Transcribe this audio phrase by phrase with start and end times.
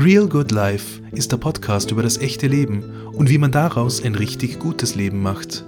[0.00, 4.14] Real Good Life ist der Podcast über das echte Leben und wie man daraus ein
[4.14, 5.64] richtig gutes Leben macht.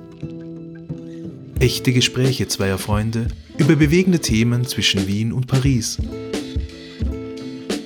[1.58, 3.26] Echte Gespräche zweier Freunde
[3.58, 5.98] über bewegende Themen zwischen Wien und Paris.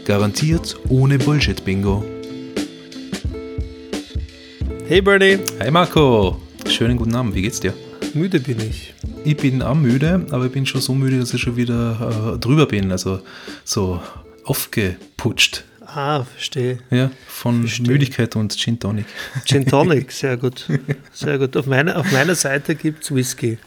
[0.05, 2.05] Garantiert ohne Bullshit-Bingo.
[4.87, 6.37] Hey Bernie, Hi Marco,
[6.69, 7.73] schönen guten Abend, wie geht's dir?
[8.15, 8.95] müde bin ich.
[9.25, 12.39] Ich bin auch müde, aber ich bin schon so müde, dass ich schon wieder äh,
[12.39, 13.21] drüber bin, also
[13.65, 14.01] so
[14.45, 15.65] aufgeputscht.
[15.95, 16.79] Ah, verstehe.
[16.91, 17.87] Ja, von Verstehe.
[17.87, 19.07] Müdigkeit und Gin Tonic.
[19.45, 20.67] Gin Tonic, sehr gut.
[21.13, 21.57] Sehr gut.
[21.57, 23.59] Auf meiner, auf meiner Seite gibt es Whisky.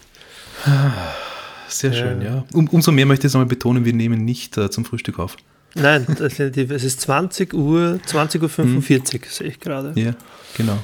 [1.68, 1.96] Sehr Ja.
[1.96, 2.44] schön, ja.
[2.52, 5.36] Um, umso mehr möchte ich es nochmal betonen, wir nehmen nicht äh, zum Frühstück auf.
[5.74, 6.70] Nein, definitiv.
[6.70, 9.92] Es ist 20 Uhr, 20.45 Uhr, sehe ich gerade.
[10.00, 10.12] Ja,
[10.56, 10.78] genau.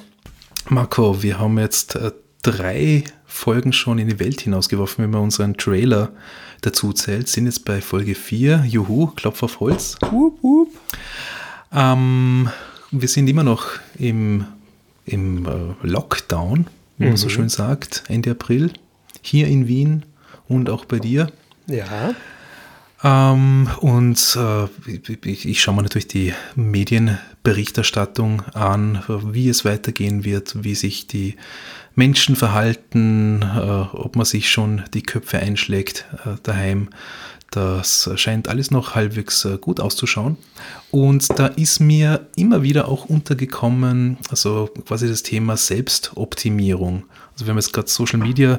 [0.68, 5.56] Marco, wir haben jetzt äh, drei Folgen schon in die Welt hinausgeworfen, wenn man unseren
[5.56, 6.12] Trailer
[6.66, 7.28] dazu zählt.
[7.28, 8.64] Sind jetzt bei Folge 4.
[8.66, 9.96] Juhu, Klopf auf Holz.
[10.10, 10.68] Wup, wup.
[11.72, 12.48] Ähm,
[12.90, 13.66] wir sind immer noch
[13.98, 14.46] im,
[15.04, 16.66] im äh, Lockdown,
[16.98, 18.72] wie man so schön sagt, Ende April,
[19.20, 20.04] hier in Wien
[20.48, 21.30] und auch bei dir.
[21.66, 22.14] Ja,
[23.02, 24.64] Ähm, und äh,
[25.28, 26.32] ich, ich schaue mir natürlich die
[27.44, 31.36] Medienberichterstattung an, wie es weitergehen wird, wie sich die
[31.94, 36.88] Menschen verhalten, äh, ob man sich schon die Köpfe einschlägt äh, daheim.
[37.50, 40.36] Das scheint alles noch halbwegs äh, gut auszuschauen.
[40.90, 47.04] Und da ist mir immer wieder auch untergekommen, also quasi das Thema Selbstoptimierung.
[47.34, 48.58] Also wenn man jetzt gerade Social Media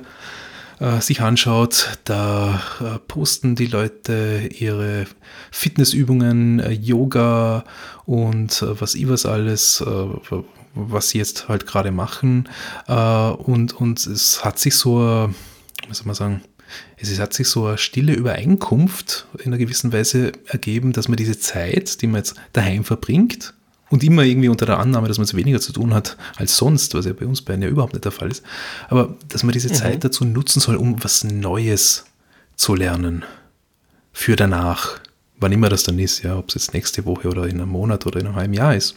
[0.79, 5.05] äh, sich anschaut, da äh, posten die Leute ihre
[5.51, 7.63] Fitnessübungen, äh, Yoga
[8.05, 9.83] und was ich was alles,
[10.75, 12.47] was sie jetzt halt gerade machen.
[12.87, 14.99] Und, und es hat sich so,
[15.87, 16.41] wie soll man sagen,
[16.97, 21.39] es hat sich so eine stille Übereinkunft in einer gewissen Weise ergeben, dass man diese
[21.39, 23.54] Zeit, die man jetzt daheim verbringt,
[23.89, 26.93] und immer irgendwie unter der Annahme, dass man jetzt weniger zu tun hat als sonst,
[26.93, 28.43] was ja bei uns beiden ja überhaupt nicht der Fall ist,
[28.89, 32.05] aber dass man diese Zeit dazu nutzen soll, um was Neues
[32.55, 33.23] zu lernen
[34.11, 34.99] für danach,
[35.37, 38.05] wann immer das dann ist, ja, ob es jetzt nächste Woche oder in einem Monat
[38.05, 38.95] oder in einem halben Jahr ist.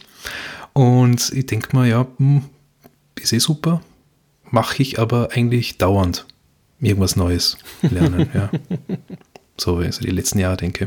[0.73, 2.43] Und ich denke mal, ja, hm,
[3.19, 3.81] ist eh super,
[4.49, 6.25] mache ich aber eigentlich dauernd
[6.79, 8.49] irgendwas Neues lernen, ja.
[9.59, 10.85] So wie ich so die letzten Jahre denke.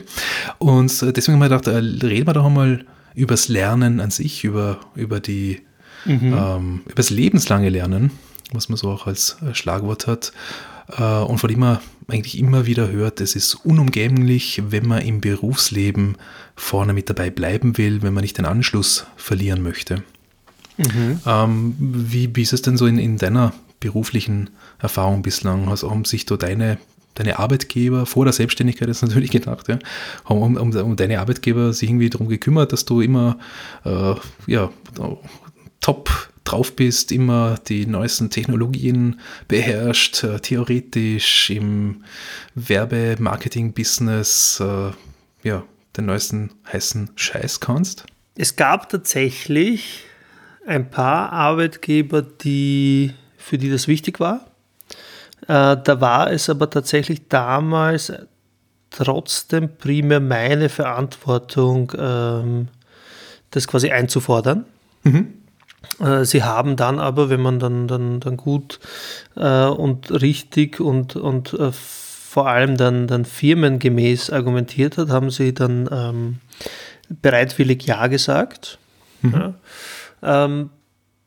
[0.57, 4.45] Und äh, deswegen haben wir gedacht, äh, reden wir doch einmal übers Lernen an sich,
[4.45, 5.63] über, über die
[6.07, 8.11] ähm, über das lebenslange Lernen,
[8.53, 10.33] was man so auch als äh, Schlagwort hat,
[10.99, 11.79] äh, und von dem man
[12.09, 16.17] eigentlich immer wieder hört, es ist unumgänglich, wenn man im Berufsleben
[16.57, 20.03] vorne mit dabei bleiben will, wenn man nicht den Anschluss verlieren möchte.
[21.27, 25.69] Ähm, wie, wie ist es denn so in, in deiner beruflichen Erfahrung bislang?
[25.69, 26.79] Also haben sich da deine,
[27.15, 29.79] deine Arbeitgeber, vor der Selbstständigkeit ist natürlich gedacht, ja,
[30.25, 33.39] haben um, um, um deine Arbeitgeber sich irgendwie darum gekümmert, dass du immer
[33.85, 34.15] äh,
[34.47, 34.71] ja,
[35.81, 42.05] top drauf bist, immer die neuesten Technologien beherrscht, äh, theoretisch im
[42.55, 44.91] Werbe-Marketing-Business äh,
[45.43, 45.65] ja,
[45.97, 48.07] den neuesten heißen Scheiß kannst?
[48.35, 50.05] Es gab tatsächlich
[50.67, 54.52] ein paar Arbeitgeber, die, für die das wichtig war.
[55.49, 58.13] Äh, da war es aber tatsächlich damals
[58.91, 62.69] trotzdem primär meine Verantwortung, ähm,
[63.51, 64.65] das quasi einzufordern.
[66.01, 68.79] Äh, Sie haben dann aber, wenn man dann, dann, dann gut
[69.37, 71.57] äh, und richtig und, und
[72.33, 76.39] vor allem dann, dann firmengemäß argumentiert hat, haben sie dann ähm,
[77.21, 78.79] bereitwillig Ja gesagt.
[79.23, 79.55] Ja.
[80.23, 80.71] Ähm,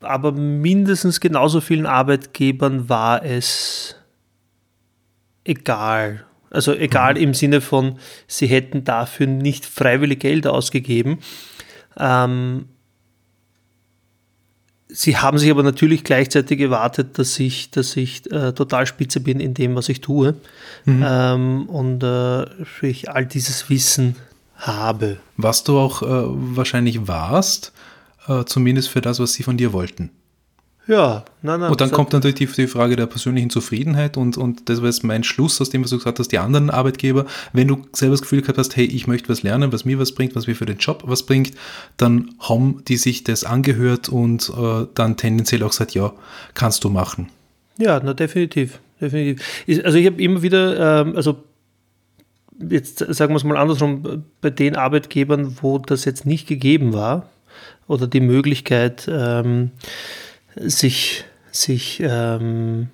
[0.00, 3.94] aber mindestens genauso vielen Arbeitgebern war es
[5.48, 6.24] egal.
[6.50, 11.18] Also egal im Sinne von, sie hätten dafür nicht freiwillig Geld ausgegeben.
[11.98, 12.66] Ähm,
[14.88, 19.40] sie haben sich aber natürlich gleichzeitig erwartet, dass ich, dass ich äh, total spitze bin
[19.40, 20.34] in dem, was ich tue
[20.86, 22.46] ähm, und äh,
[22.82, 24.16] ich all dieses Wissen
[24.56, 25.18] habe.
[25.36, 27.72] Was du auch äh, wahrscheinlich warst,
[28.28, 30.10] äh, zumindest für das, was sie von dir wollten.
[30.88, 31.70] Ja, nein, nein.
[31.70, 35.02] Und dann kommt natürlich die, die Frage der persönlichen Zufriedenheit und, und das war jetzt
[35.02, 38.22] mein Schluss aus dem, was du gesagt hast, die anderen Arbeitgeber, wenn du selber das
[38.22, 40.66] Gefühl gehabt hast, hey, ich möchte was lernen, was mir was bringt, was mir für
[40.66, 41.52] den Job was bringt,
[41.96, 46.12] dann haben die sich das angehört und äh, dann tendenziell auch gesagt, ja,
[46.54, 47.30] kannst du machen.
[47.78, 48.78] Ja, na, definitiv.
[49.00, 49.44] definitiv.
[49.84, 51.36] Also ich habe immer wieder, ähm, also
[52.70, 57.28] jetzt sagen wir es mal andersrum, bei den Arbeitgebern, wo das jetzt nicht gegeben war
[57.88, 59.72] oder die Möglichkeit, ähm,
[60.56, 62.88] sich, sich ähm,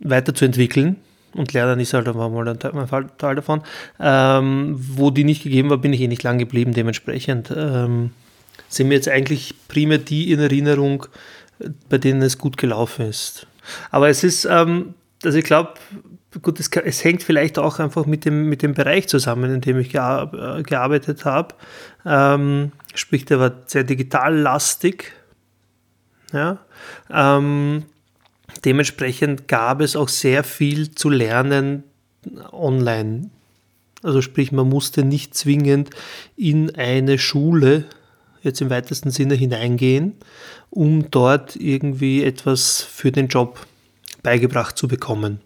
[0.00, 0.96] weiterzuentwickeln,
[1.34, 3.62] und Lernen ist halt einfach mal ein Teil, davon,
[4.00, 7.52] ähm, wo die nicht gegeben war, bin ich eh nicht lang geblieben, dementsprechend.
[7.54, 8.10] Ähm,
[8.68, 11.06] sind mir jetzt eigentlich primär die in Erinnerung,
[11.88, 13.46] bei denen es gut gelaufen ist.
[13.90, 14.94] Aber es ist, ähm,
[15.24, 15.74] also ich glaube,
[16.42, 19.78] gut, es, es, hängt vielleicht auch einfach mit dem, mit dem Bereich zusammen, in dem
[19.78, 21.54] ich gear, äh, gearbeitet habe.
[22.04, 25.12] Ähm, sprich, der war sehr digital lastig.
[26.32, 26.58] Ja.
[27.10, 27.84] Ähm,
[28.64, 31.84] dementsprechend gab es auch sehr viel zu lernen
[32.52, 33.30] online.
[34.02, 35.90] Also sprich, man musste nicht zwingend
[36.36, 37.84] in eine Schule
[38.42, 40.14] jetzt im weitesten Sinne hineingehen,
[40.70, 43.66] um dort irgendwie etwas für den Job
[44.22, 45.40] beigebracht zu bekommen.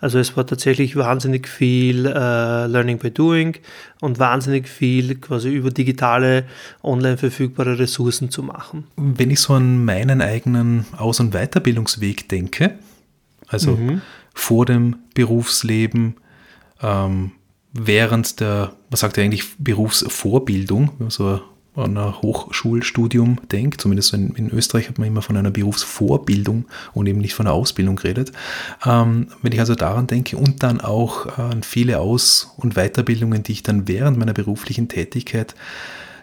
[0.00, 3.56] Also es war tatsächlich wahnsinnig viel äh, Learning by Doing
[4.00, 6.44] und wahnsinnig viel quasi über digitale,
[6.82, 8.84] online verfügbare Ressourcen zu machen.
[8.96, 12.74] Wenn ich so an meinen eigenen Aus- und Weiterbildungsweg denke,
[13.48, 14.00] also mhm.
[14.34, 16.16] vor dem Berufsleben,
[16.82, 17.32] ähm,
[17.72, 21.40] während der, was sagt er eigentlich, Berufsvorbildung, so
[21.74, 27.06] an ein Hochschulstudium denkt, zumindest in, in, Österreich hat man immer von einer Berufsvorbildung und
[27.06, 28.32] eben nicht von einer Ausbildung geredet.
[28.84, 33.52] Ähm, wenn ich also daran denke und dann auch an viele Aus- und Weiterbildungen, die
[33.52, 35.54] ich dann während meiner beruflichen Tätigkeit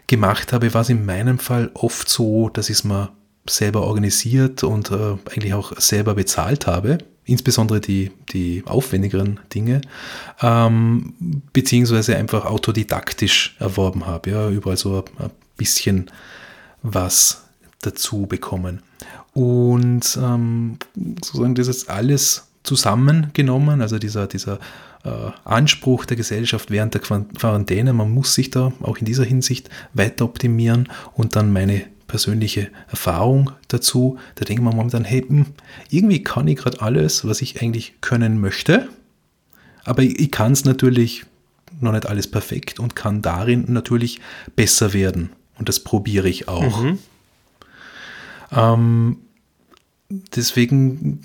[0.07, 3.09] gemacht habe, war es in meinem Fall oft so, dass ich es mir
[3.49, 6.99] selber organisiert und äh, eigentlich auch selber bezahlt habe
[7.29, 9.81] insbesondere die, die aufwendigeren Dinge,
[10.41, 11.13] ähm,
[11.53, 16.09] beziehungsweise einfach autodidaktisch erworben habe, ja, überall so ein bisschen
[16.81, 17.43] was
[17.81, 18.81] dazu bekommen.
[19.33, 20.77] Und ähm,
[21.23, 24.59] sozusagen das ist alles zusammengenommen, also dieser, dieser
[25.03, 29.69] äh, Anspruch der Gesellschaft während der Quarantäne, man muss sich da auch in dieser Hinsicht
[29.93, 34.17] weiter optimieren und dann meine persönliche Erfahrung dazu.
[34.35, 35.45] Da denkt man momentan, hey, hm,
[35.89, 38.89] irgendwie kann ich gerade alles, was ich eigentlich können möchte,
[39.85, 41.23] aber ich, ich kann es natürlich
[41.79, 44.19] noch nicht alles perfekt und kann darin natürlich
[44.57, 45.29] besser werden.
[45.57, 46.81] Und das probiere ich auch.
[46.81, 46.99] Mhm.
[48.51, 49.17] Ähm,
[50.09, 51.21] deswegen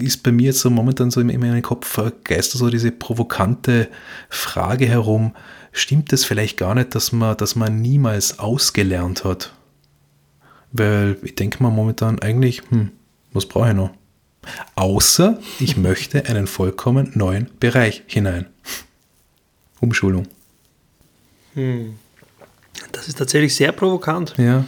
[0.00, 3.88] ist bei mir jetzt so momentan so in meinem Kopf geistert so diese provokante
[4.28, 5.32] Frage herum,
[5.72, 9.52] stimmt es vielleicht gar nicht, dass man, dass man niemals ausgelernt hat?
[10.72, 12.90] Weil ich denke mal momentan eigentlich, hm,
[13.32, 13.90] was brauche ich noch?
[14.74, 18.46] Außer ich möchte einen vollkommen neuen Bereich hinein.
[19.80, 20.26] Umschulung.
[21.54, 21.94] Hm.
[22.92, 24.34] Das ist tatsächlich sehr provokant.
[24.36, 24.64] Ja.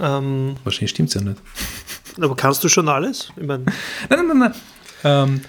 [0.00, 1.40] Ähm, Wahrscheinlich stimmt es ja nicht.
[2.20, 3.32] Aber kannst du schon alles?
[3.36, 3.74] Ich mein nein,
[4.08, 4.54] nein, nein, nein.
[5.04, 5.40] Ähm,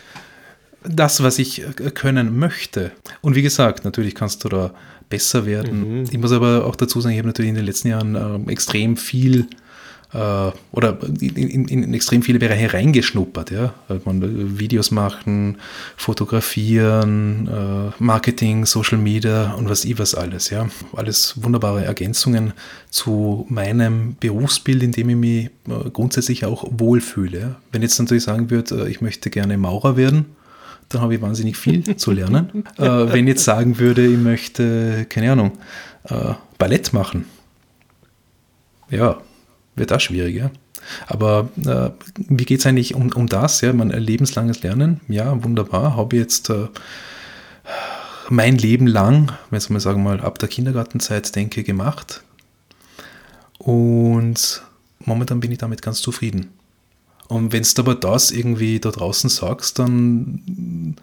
[0.83, 1.63] das, was ich
[1.93, 2.91] können möchte.
[3.21, 4.73] Und wie gesagt, natürlich kannst du da
[5.09, 5.99] besser werden.
[5.99, 6.03] Mhm.
[6.05, 8.15] Ich muss aber auch dazu sagen, ich habe natürlich in den letzten Jahren
[8.47, 9.45] äh, extrem viel äh,
[10.13, 13.51] oder in, in, in, extrem viele Bereiche reingeschnuppert.
[13.51, 13.73] Ja?
[14.03, 15.57] Man Videos machen,
[15.95, 20.49] fotografieren, äh, Marketing, Social Media und was ich was alles.
[20.49, 20.67] Ja?
[20.93, 22.51] Alles wunderbare Ergänzungen
[22.89, 27.39] zu meinem Berufsbild, in dem ich mich äh, grundsätzlich auch wohlfühle.
[27.39, 27.55] Ja?
[27.71, 30.25] Wenn jetzt natürlich sagen würde, ich möchte gerne Maurer werden,
[30.89, 32.65] dann habe ich wahnsinnig viel zu lernen.
[32.77, 35.53] äh, wenn jetzt sagen würde, ich möchte, keine Ahnung,
[36.09, 37.25] äh, Ballett machen,
[38.89, 39.21] ja,
[39.81, 40.51] wird auch schwieriger.
[41.07, 43.61] Aber äh, wie geht es eigentlich um, um das?
[43.61, 45.97] Ja, mein lebenslanges Lernen, ja, wunderbar.
[45.97, 46.67] Habe jetzt äh,
[48.29, 52.23] mein Leben lang, wenn ich mal sagen mal ab der Kindergartenzeit denke, gemacht.
[53.57, 54.63] Und
[54.99, 56.49] momentan bin ich damit ganz zufrieden.
[57.27, 60.95] Und wenn du aber das irgendwie da draußen sagst, dann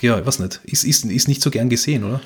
[0.00, 2.20] ja, ich weiß nicht, ist, ist, ist nicht so gern gesehen, oder?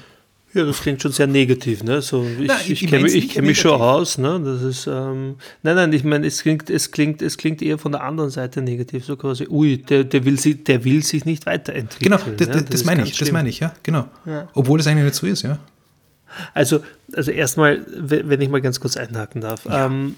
[0.54, 1.82] Ja, das klingt schon sehr negativ.
[1.82, 2.00] Ne?
[2.00, 4.18] So, ich nein, ich, ich kenne mich, kenn mich schon aus.
[4.18, 4.40] Ne?
[4.44, 5.34] Das ist, ähm,
[5.64, 8.62] nein, nein, ich meine, es klingt, es, klingt, es klingt eher von der anderen Seite
[8.62, 9.04] negativ.
[9.04, 12.18] So quasi, ui, der, der, will, sie, der will sich nicht weiterentwickeln.
[12.18, 12.52] Genau, das, ja?
[12.54, 14.08] das, das meine ich, das meine ich, ja, genau.
[14.26, 14.48] Ja.
[14.54, 15.58] Obwohl es eigentlich nicht so ist, ja.
[16.52, 16.80] Also,
[17.14, 19.86] also erstmal, wenn ich mal ganz kurz einhaken darf, ja.
[19.86, 20.14] ähm,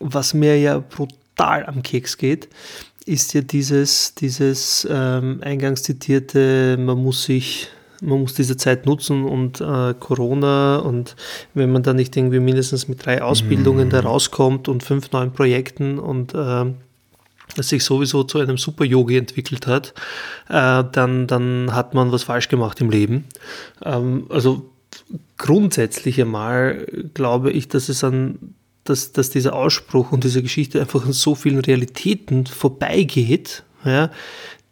[0.00, 2.48] was mir ja brutal am Keks geht,
[3.06, 7.68] ist ja dieses, dieses ähm, eingangs zitierte, man muss sich
[8.04, 11.16] man muss diese Zeit nutzen und äh, Corona und
[11.54, 13.90] wenn man da nicht irgendwie mindestens mit drei Ausbildungen mhm.
[13.90, 16.64] da rauskommt und fünf neuen Projekten und äh,
[17.56, 19.94] sich sowieso zu einem Super-Yogi entwickelt hat,
[20.48, 23.24] äh, dann, dann hat man was falsch gemacht im Leben.
[23.84, 24.70] Ähm, also
[25.36, 31.06] grundsätzlich einmal glaube ich, dass es an dass, dass dieser Ausspruch und diese Geschichte einfach
[31.06, 34.10] an so vielen Realitäten vorbeigeht, ja,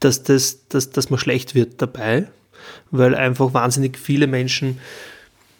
[0.00, 2.28] dass, das, dass, dass man schlecht wird dabei
[2.90, 4.78] weil einfach wahnsinnig viele Menschen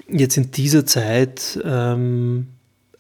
[0.09, 2.49] jetzt in dieser Zeit ähm,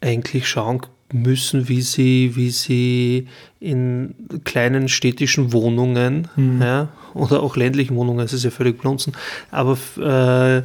[0.00, 0.82] eigentlich schauen
[1.12, 3.28] müssen, wie sie, wie sie
[3.60, 6.62] in kleinen städtischen Wohnungen mhm.
[6.62, 9.12] ja, oder auch ländlichen Wohnungen, es ist ja völlig blunzen,
[9.50, 10.62] aber äh,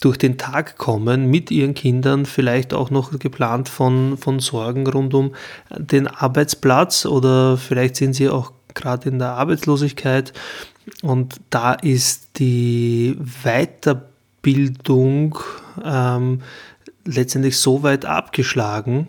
[0.00, 5.14] durch den Tag kommen mit ihren Kindern, vielleicht auch noch geplant von, von Sorgen rund
[5.14, 5.34] um
[5.76, 10.32] den Arbeitsplatz oder vielleicht sind sie auch gerade in der Arbeitslosigkeit.
[11.02, 15.38] Und da ist die Weiterbildung
[15.84, 16.42] ähm,
[17.04, 19.08] letztendlich so weit abgeschlagen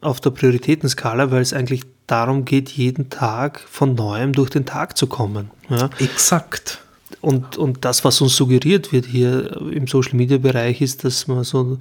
[0.00, 4.96] auf der Prioritätenskala, weil es eigentlich darum geht, jeden Tag von neuem durch den Tag
[4.96, 5.50] zu kommen.
[5.68, 5.90] Ja?
[5.98, 6.80] Exakt.
[7.20, 11.42] Und, und das, was uns suggeriert wird hier im Social Media Bereich, ist, dass man
[11.44, 11.78] so,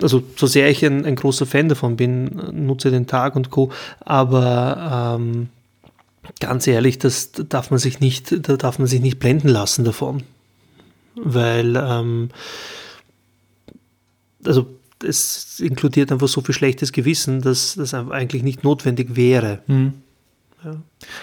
[0.00, 3.70] also so sehr ich ein, ein großer Fan davon bin, nutze den Tag und Co.,
[4.00, 5.50] aber ähm,
[6.42, 10.22] ganz ehrlich, das darf man sich nicht, da darf man sich nicht blenden lassen davon.
[11.14, 12.30] Weil, ähm,
[14.44, 14.66] also
[15.04, 19.62] es inkludiert einfach so viel schlechtes Gewissen, dass das eigentlich nicht notwendig wäre.
[19.66, 19.94] Mhm.
[20.64, 20.76] Ja.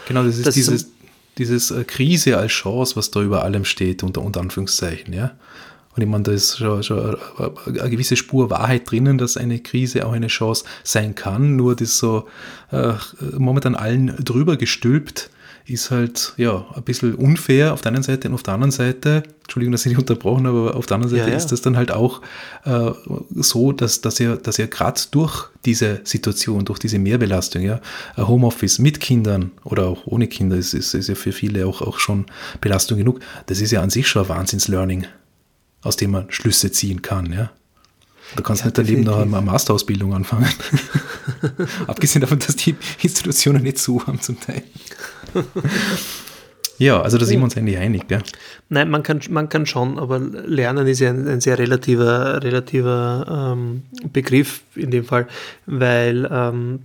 [0.08, 0.92] Genau, das ist das dieses, ist
[1.38, 5.32] dieses äh, Krise als Chance, was da über allem steht, unter, unter Anführungszeichen, ja.
[5.96, 10.06] Und ich meine, da ist schon, schon eine gewisse Spur Wahrheit drinnen, dass eine Krise
[10.06, 11.56] auch eine Chance sein kann.
[11.56, 12.28] Nur das so
[12.72, 12.94] äh,
[13.38, 15.30] momentan allen drüber gestülpt
[15.70, 19.24] ist halt ja ein bisschen unfair auf der einen Seite und auf der anderen Seite,
[19.44, 21.38] Entschuldigung, dass ich nicht unterbrochen habe, aber auf der anderen Seite ja, ja.
[21.38, 22.22] ist das dann halt auch
[22.66, 22.92] äh,
[23.36, 27.82] so, dass, dass ihr, dass ihr gerade durch diese Situation, durch diese Mehrbelastung, ja,
[28.18, 32.00] Homeoffice mit Kindern oder auch ohne Kinder ist, ist, ist ja für viele auch, auch
[32.00, 32.26] schon
[32.62, 33.20] Belastung genug.
[33.46, 35.06] Das ist ja an sich schon ein Wahnsinns-Learning,
[35.82, 37.52] aus dem man Schlüsse ziehen kann, ja.
[38.36, 40.50] Du kannst ja, nicht dein Leben noch eine Masterausbildung anfangen.
[41.88, 44.62] Abgesehen davon, dass die Institutionen nicht zu haben zum Teil.
[46.78, 48.20] ja, also da sind wir uns eigentlich einig, ja.
[48.70, 53.56] Nein, man kann, man kann schon, aber Lernen ist ja ein, ein sehr relativer, relativer
[53.58, 53.84] ähm,
[54.14, 55.28] Begriff in dem Fall,
[55.66, 56.82] weil ähm,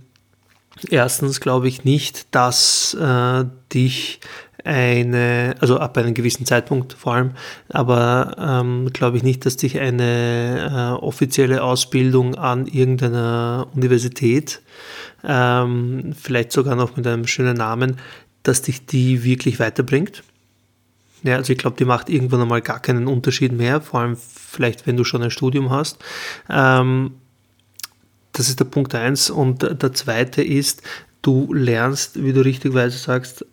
[0.89, 4.19] erstens glaube ich nicht, dass äh, dich
[4.65, 7.31] eine, also ab einem gewissen Zeitpunkt vor allem,
[7.69, 14.61] aber ähm, glaube ich nicht, dass dich eine äh, offizielle Ausbildung an irgendeiner Universität,
[15.23, 17.97] ähm, vielleicht sogar noch mit einem schönen Namen,
[18.43, 20.23] dass dich die wirklich weiterbringt.
[21.23, 24.85] Ja, also ich glaube, die macht irgendwann einmal gar keinen Unterschied mehr, vor allem vielleicht,
[24.85, 25.97] wenn du schon ein Studium hast.
[26.49, 27.11] Ähm,
[28.31, 30.81] das ist der Punkt eins Und der zweite ist,
[31.21, 33.45] du lernst, wie du richtigweise sagst,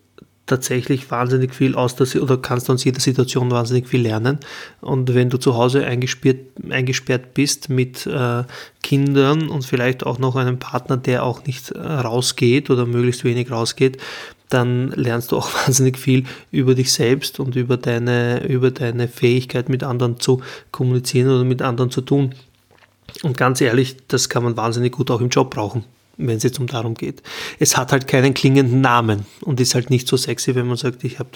[0.47, 4.39] tatsächlich wahnsinnig viel aus der oder kannst aus jeder Situation wahnsinnig viel lernen.
[4.81, 8.45] Und wenn du zu Hause eingesperrt, eingesperrt bist mit äh,
[8.83, 13.51] Kindern und vielleicht auch noch einem Partner, der auch nicht äh, rausgeht oder möglichst wenig
[13.51, 13.99] rausgeht,
[14.49, 19.69] dann lernst du auch wahnsinnig viel über dich selbst und über deine, über deine Fähigkeit
[19.69, 22.35] mit anderen zu kommunizieren oder mit anderen zu tun.
[23.23, 25.85] Und ganz ehrlich, das kann man wahnsinnig gut auch im Job brauchen
[26.17, 27.23] wenn es jetzt um darum geht.
[27.59, 31.05] Es hat halt keinen klingenden Namen und ist halt nicht so sexy, wenn man sagt,
[31.05, 31.31] ich habe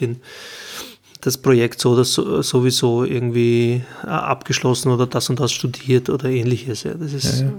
[1.21, 6.29] das Projekt so oder so, sowieso irgendwie äh, abgeschlossen oder das und das studiert oder
[6.29, 6.85] ähnliches.
[6.85, 7.53] Ja, das ist, ja, ja.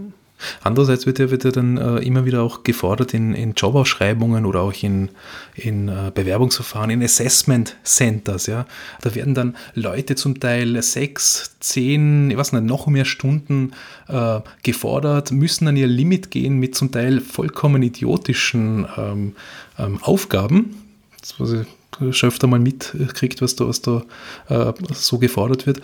[0.62, 4.74] Andererseits wird ja, wird dann äh, immer wieder auch gefordert in, in Jobausschreibungen oder auch
[4.84, 5.10] in,
[5.56, 8.46] in äh, Bewerbungsverfahren, in Assessment Centers.
[8.46, 8.66] Ja.
[9.02, 13.72] Da werden dann Leute zum Teil sechs, zehn, ich weiß nicht, noch mehr Stunden
[14.08, 19.36] äh, gefordert, müssen an ihr Limit gehen mit zum Teil vollkommen idiotischen ähm,
[19.80, 20.84] ähm, Aufgaben.
[21.20, 21.68] Das, was ich
[22.16, 24.04] schon öfter mal mitkriegt, was da, was da
[24.50, 25.82] äh, so gefordert wird.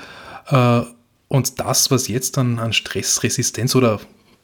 [0.48, 0.82] Äh,
[1.28, 4.00] und das, was jetzt dann an Stressresistenz oder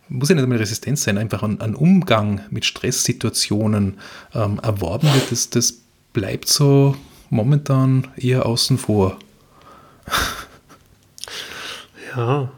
[0.10, 3.98] muss ja nicht einmal Resistenz sein, einfach ein, ein Umgang mit Stresssituationen
[4.34, 5.82] ähm, erworben wird, das, das
[6.14, 6.96] bleibt so
[7.30, 9.18] momentan eher außen vor.
[12.16, 12.52] Ja.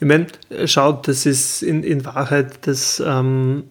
[0.00, 0.26] Ich meine,
[0.66, 3.64] schaut, das ist in, in Wahrheit das, ähm,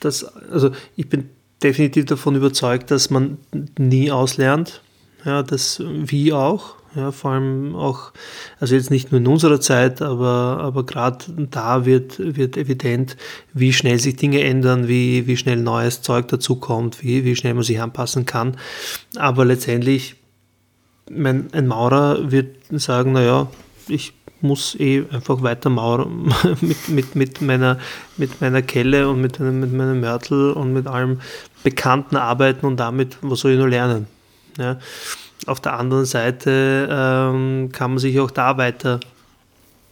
[0.00, 1.30] das, also ich bin
[1.62, 3.38] definitiv davon überzeugt, dass man
[3.78, 4.82] nie auslernt.
[5.24, 6.76] Ja, das wie auch.
[6.94, 8.12] Ja, vor allem auch,
[8.60, 13.16] also jetzt nicht nur in unserer Zeit, aber, aber gerade da wird, wird evident,
[13.54, 17.62] wie schnell sich Dinge ändern, wie, wie schnell neues Zeug dazukommt, wie, wie schnell man
[17.62, 18.58] sich anpassen kann.
[19.16, 20.16] Aber letztendlich,
[21.10, 23.48] mein, ein Maurer wird sagen, naja,
[23.88, 27.78] ich muss eh einfach weiter mauern mit, mit, mit, meiner,
[28.18, 31.20] mit meiner Kelle und mit, mit meinem Mörtel und mit allem
[31.62, 34.06] Bekannten arbeiten und damit, was soll ich nur lernen?
[34.58, 34.78] Ja.
[35.46, 39.00] Auf der anderen Seite ähm, kann man sich auch da weiter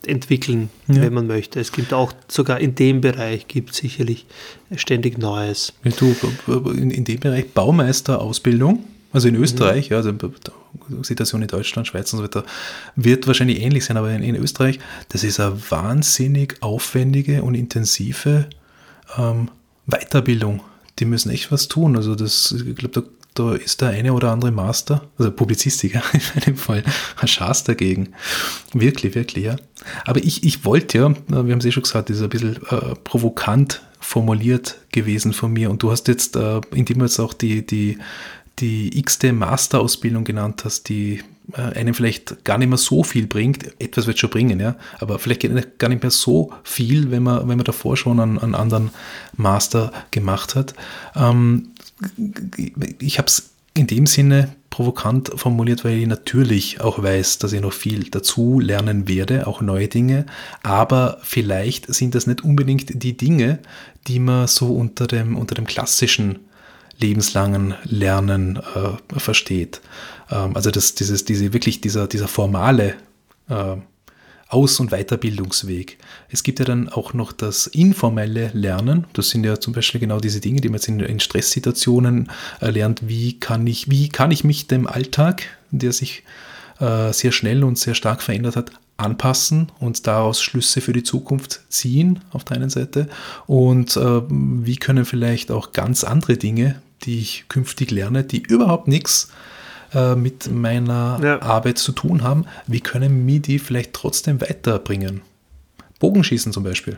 [0.07, 1.03] entwickeln, ja.
[1.03, 1.61] wenn man möchte.
[1.61, 4.27] Es gibt auch sogar in dem Bereich gibt sicherlich
[4.77, 5.73] ständig Neues.
[5.99, 6.15] Du,
[6.71, 9.93] in, in dem Bereich Baumeisterausbildung, also in Österreich, mhm.
[9.93, 10.13] ja, also
[11.03, 12.45] Situation in Deutschland, Schweiz und so weiter,
[12.97, 14.79] wird wahrscheinlich ähnlich sein, aber in, in Österreich,
[15.09, 18.49] das ist eine wahnsinnig aufwendige und intensive
[19.19, 19.49] ähm,
[19.87, 20.63] Weiterbildung.
[20.99, 21.97] Die müssen echt was tun.
[21.97, 23.03] Also das, ich glaube, da
[23.41, 26.85] da ist der eine oder andere Master, also Publizistiker in einem Fall,
[27.21, 28.11] ein Schaß dagegen.
[28.73, 29.57] Wirklich, wirklich, ja.
[30.05, 32.57] Aber ich, ich wollte ja, wir haben es eh schon gesagt, das ist ein bisschen
[32.69, 35.71] äh, provokant formuliert gewesen von mir.
[35.71, 37.99] Und du hast jetzt, äh, indem du jetzt auch die, die,
[38.59, 43.81] die x-te Masterausbildung genannt hast, die äh, einem vielleicht gar nicht mehr so viel bringt.
[43.81, 45.43] Etwas wird schon bringen, ja, aber vielleicht
[45.79, 48.91] gar nicht mehr so viel, wenn man, wenn man davor schon einen, einen anderen
[49.37, 50.75] Master gemacht hat.
[51.17, 51.69] Ähm,
[53.01, 57.61] ich habe es in dem Sinne provokant formuliert, weil ich natürlich auch weiß, dass ich
[57.61, 60.27] noch viel dazu lernen werde, auch neue Dinge.
[60.63, 63.59] Aber vielleicht sind das nicht unbedingt die Dinge,
[64.07, 66.39] die man so unter dem, unter dem klassischen
[66.99, 69.81] lebenslangen Lernen äh, versteht.
[70.31, 72.95] Ähm, also das, dieses, diese, wirklich dieser, dieser formale
[73.49, 73.77] äh,
[74.51, 75.97] aus- und Weiterbildungsweg.
[76.29, 79.07] Es gibt ja dann auch noch das informelle Lernen.
[79.13, 82.31] Das sind ja zum Beispiel genau diese Dinge, die man jetzt in, Stresssituationen
[82.61, 83.09] lernt.
[83.09, 86.25] Wie kann, ich, wie kann ich mich dem Alltag, der sich
[86.81, 91.63] äh, sehr schnell und sehr stark verändert hat, anpassen und daraus Schlüsse für die Zukunft
[91.69, 93.09] ziehen auf der einen Seite.
[93.47, 98.89] Und äh, wie können vielleicht auch ganz andere Dinge, die ich künftig lerne, die überhaupt
[98.89, 99.60] nichts äh,
[100.17, 101.43] mit meiner ja.
[101.43, 105.23] Arbeit zu tun haben, wie können mir die vielleicht trotzdem weiterbringen?
[105.99, 106.97] Bogenschießen zum Beispiel.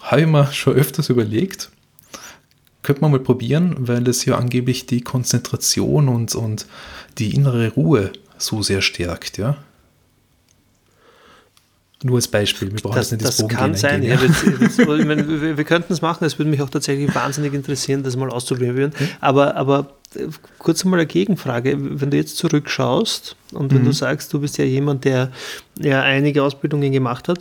[0.00, 1.70] Habe ich mir schon öfters überlegt.
[2.82, 6.66] Könnte man mal probieren, weil es ja angeblich die Konzentration und, und
[7.18, 9.56] die innere Ruhe so sehr stärkt, ja.
[12.02, 12.70] Nur als Beispiel.
[12.72, 14.02] Wir brauchen das, nicht das kann sein.
[14.02, 14.20] Ja.
[14.20, 14.28] Wir,
[14.78, 16.24] wir, wir, könnten es machen.
[16.24, 18.92] Es würde mich auch tatsächlich wahnsinnig interessieren, das mal auszuprobieren.
[18.96, 19.08] Hm?
[19.20, 19.96] Aber, aber
[20.58, 21.76] kurz mal eine Gegenfrage.
[21.78, 23.86] Wenn du jetzt zurückschaust und wenn mhm.
[23.86, 25.30] du sagst, du bist ja jemand, der
[25.78, 27.40] ja einige Ausbildungen gemacht hat,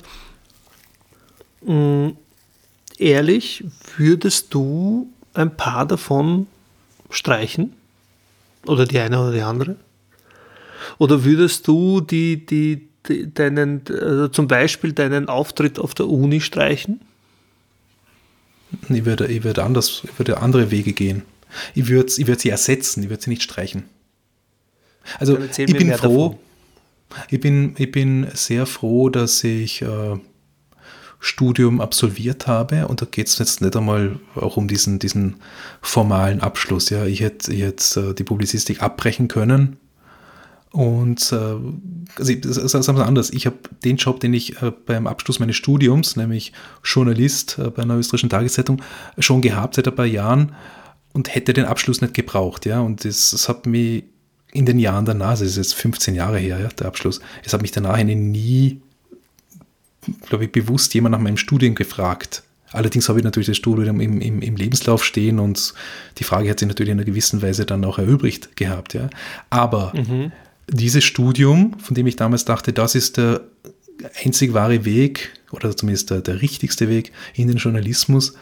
[1.61, 2.17] mh, hm,
[2.97, 3.63] ehrlich,
[3.97, 6.47] würdest du ein paar davon
[7.09, 7.73] streichen?
[8.65, 9.75] Oder die eine oder die andere?
[10.97, 12.87] Oder würdest du die, die
[13.33, 17.01] deinen, also zum Beispiel deinen Auftritt auf der Uni streichen?
[18.89, 21.23] Ich würde, ich würde anders, ich würde andere Wege gehen.
[21.73, 23.83] Ich würde, ich würde sie ersetzen, ich würde sie nicht streichen.
[25.19, 26.39] Also ich bin froh,
[27.29, 30.17] ich bin, ich bin sehr froh, dass ich äh,
[31.19, 32.87] Studium absolviert habe.
[32.87, 35.37] Und da geht es jetzt nicht einmal auch um diesen, diesen
[35.81, 36.89] formalen Abschluss.
[36.89, 39.77] Ja, ich hätte jetzt äh, die Publizistik abbrechen können.
[40.71, 41.55] Und äh,
[42.17, 46.15] also, sagen wir anders, ich habe den Job, den ich äh, beim Abschluss meines Studiums,
[46.15, 46.51] nämlich
[46.83, 48.81] Journalist äh, bei einer österreichischen Tageszeitung,
[49.17, 50.53] schon gehabt seit ein paar Jahren
[51.15, 52.65] und hätte den Abschluss nicht gebraucht.
[52.65, 52.81] Ja?
[52.81, 54.03] Und das, das hat mich
[54.51, 57.61] in den Jahren danach, das ist jetzt 15 Jahre her, ja, der Abschluss, es hat
[57.61, 58.79] mich danach nie,
[60.27, 62.43] glaube ich, bewusst jemand nach meinem Studium gefragt.
[62.71, 65.73] Allerdings habe ich natürlich das Studium im, im, im, Lebenslauf stehen und
[66.17, 68.93] die Frage hat sich natürlich in einer gewissen Weise dann auch erübrigt gehabt.
[68.93, 69.09] Ja.
[69.49, 70.31] Aber mhm
[70.67, 73.41] dieses Studium, von dem ich damals dachte, das ist der
[74.23, 78.35] einzig wahre Weg oder zumindest der, der richtigste Weg in den Journalismus,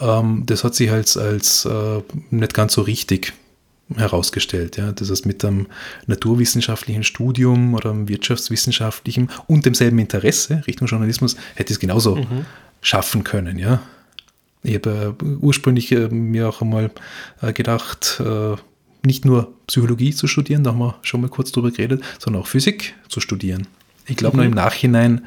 [0.00, 3.32] ähm, das hat sich als, als äh, nicht ganz so richtig
[3.96, 4.76] herausgestellt.
[4.76, 4.92] Ja.
[4.92, 5.66] Das heißt, mit einem
[6.06, 12.44] naturwissenschaftlichen Studium oder einem wirtschaftswissenschaftlichen und demselben Interesse Richtung Journalismus hätte ich es genauso mhm.
[12.82, 13.58] schaffen können.
[13.58, 13.80] Ja.
[14.62, 16.90] Ich habe äh, ursprünglich äh, mir auch einmal
[17.40, 18.56] äh, gedacht, äh,
[19.04, 22.46] nicht nur Psychologie zu studieren, da haben wir schon mal kurz drüber geredet, sondern auch
[22.46, 23.66] Physik zu studieren.
[24.06, 24.42] Ich glaube mhm.
[24.42, 25.26] nur im Nachhinein,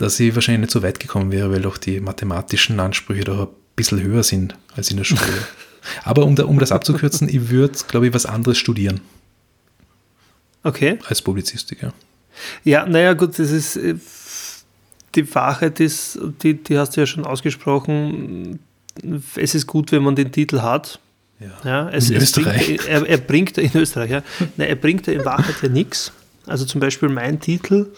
[0.00, 3.48] dass ich wahrscheinlich nicht so weit gekommen wäre, weil doch die mathematischen Ansprüche da ein
[3.76, 5.20] bisschen höher sind als in der Schule.
[6.04, 9.00] Aber um, da, um das abzukürzen, ich würde, glaube ich, was anderes studieren.
[10.62, 10.98] Okay.
[11.06, 11.92] Als Publizistiker.
[12.64, 13.94] Ja, naja, gut, das ist äh,
[15.14, 18.58] die Wahrheit ist, die, die hast du ja schon ausgesprochen.
[19.36, 20.98] Es ist gut, wenn man den Titel hat.
[21.40, 21.50] Ja.
[21.64, 22.66] ja es, in Österreich.
[22.66, 24.22] Bringt, er, er, bringt in Österreich, ja.
[24.56, 26.12] Nein, er bringt in Wahrheit ja nichts.
[26.46, 27.92] Also zum Beispiel mein Titel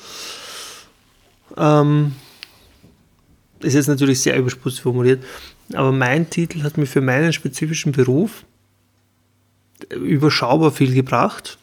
[1.56, 2.12] ähm,
[3.60, 5.24] ist jetzt natürlich sehr überspitzt formuliert,
[5.72, 8.44] aber mein Titel hat mir für meinen spezifischen Beruf
[9.90, 11.58] überschaubar viel gebracht.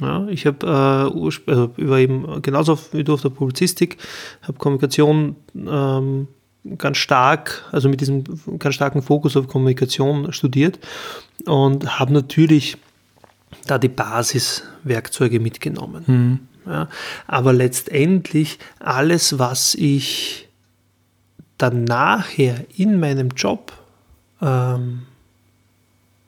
[0.00, 1.10] Ja, ich habe
[1.46, 3.96] äh, über eben genauso wie du auf der Publizistik,
[4.42, 6.28] habe Kommunikation ähm,
[6.76, 8.24] ganz stark, also mit diesem
[8.58, 10.78] ganz starken Fokus auf Kommunikation studiert
[11.46, 12.76] und habe natürlich
[13.66, 16.04] da die Basiswerkzeuge mitgenommen.
[16.06, 16.47] Mhm.
[16.68, 16.88] Ja,
[17.26, 20.48] aber letztendlich alles, was ich
[21.56, 23.72] dann nachher in meinem Job
[24.42, 25.06] ähm,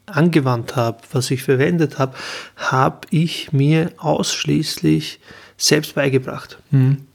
[0.06, 2.16] angewandt habe, was ich verwendet habe,
[2.56, 5.20] habe ich mir ausschließlich
[5.58, 6.58] selbst beigebracht.
[6.70, 7.06] Mhm.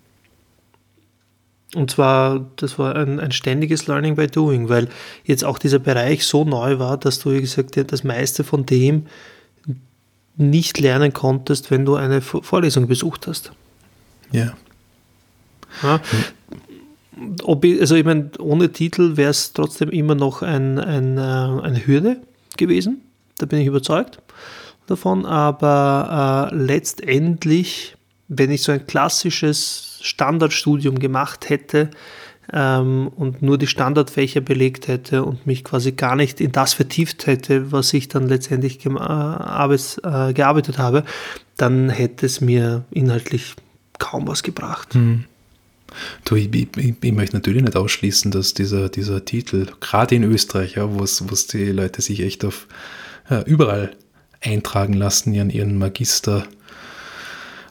[1.74, 4.88] Und zwar, das war ein, ein ständiges Learning by Doing, weil
[5.26, 9.08] jetzt auch dieser Bereich so neu war, dass du, wie gesagt, das meiste von dem
[10.38, 13.52] nicht lernen konntest, wenn du eine Vorlesung besucht hast.
[14.32, 14.54] Ja.
[15.84, 16.02] ja.
[17.44, 21.22] Ob ich, also ich meine, ohne Titel wäre es trotzdem immer noch ein, ein, äh,
[21.22, 22.18] eine Hürde
[22.58, 23.02] gewesen.
[23.38, 24.20] Da bin ich überzeugt
[24.88, 25.26] davon.
[25.26, 27.96] Aber äh, letztendlich,
[28.28, 31.90] wenn ich so ein klassisches Standardstudium gemacht hätte
[32.54, 37.28] ähm, und nur die Standardfächer belegt hätte und mich quasi gar nicht in das vertieft
[37.28, 41.04] hätte, was ich dann letztendlich äh, äh, gearbeitet habe,
[41.58, 43.56] dann hätte es mir inhaltlich
[44.00, 44.94] kaum was gebracht.
[44.94, 45.26] Hm.
[46.26, 50.76] Du, ich, ich, ich, möchte natürlich nicht ausschließen, dass dieser, dieser Titel, gerade in Österreich,
[50.76, 52.68] ja, wo es die Leute sich echt auf
[53.30, 53.96] ja, überall
[54.42, 56.46] eintragen lassen, ihren, ihren Magister.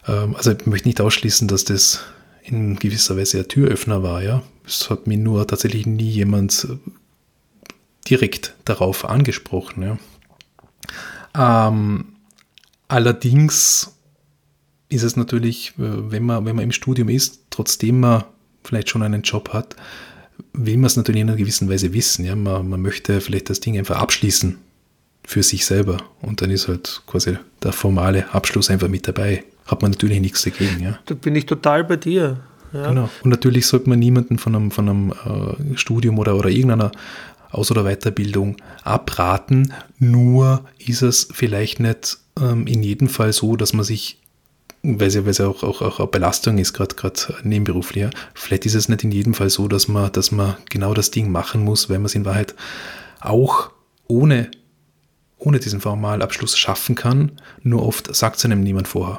[0.06, 2.04] Ähm, also ich möchte nicht ausschließen, dass das
[2.42, 4.42] in gewisser Weise ein Türöffner war, ja.
[4.66, 6.66] Es hat mir nur tatsächlich nie jemand
[8.08, 9.98] direkt darauf angesprochen, ja.
[11.36, 12.06] Ähm,
[12.88, 13.94] allerdings
[14.88, 18.24] ist es natürlich, äh, wenn man, wenn man im Studium ist, trotzdem man
[18.62, 19.76] vielleicht schon einen Job hat,
[20.52, 22.24] will man es natürlich in einer gewissen Weise wissen.
[22.24, 22.36] Ja?
[22.36, 24.58] Man, man möchte vielleicht das Ding einfach abschließen
[25.26, 25.98] für sich selber.
[26.20, 29.44] Und dann ist halt quasi der formale Abschluss einfach mit dabei.
[29.66, 30.80] Hat man natürlich nichts dagegen.
[30.82, 30.98] Ja?
[31.06, 32.40] Da bin ich total bei dir.
[32.74, 32.88] Ja.
[32.88, 33.08] Genau.
[33.22, 36.90] Und natürlich sollte man niemanden von einem, von einem äh, Studium oder, oder irgendeiner
[37.50, 39.72] Aus- oder Weiterbildung abraten.
[39.98, 44.18] Nur ist es vielleicht nicht ähm, in jedem Fall so, dass man sich
[44.86, 46.90] weil es ja, weil es ja auch, auch, auch eine Belastung ist, gerade
[47.42, 48.02] nebenberuflich.
[48.02, 48.10] Ja.
[48.34, 51.32] Vielleicht ist es nicht in jedem Fall so, dass man, dass man genau das Ding
[51.32, 52.54] machen muss, weil man es in Wahrheit
[53.20, 53.70] auch
[54.06, 54.50] ohne,
[55.38, 57.32] ohne diesen Formalabschluss schaffen kann.
[57.62, 59.16] Nur oft sagt es einem niemand vorher.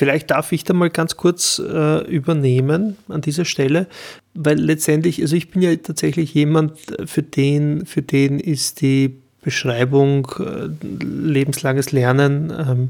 [0.00, 3.86] Vielleicht darf ich da mal ganz kurz äh, übernehmen an dieser Stelle,
[4.32, 10.26] weil letztendlich, also ich bin ja tatsächlich jemand, für den, für den ist die Beschreibung
[10.38, 10.70] äh,
[11.04, 12.88] lebenslanges Lernen ähm,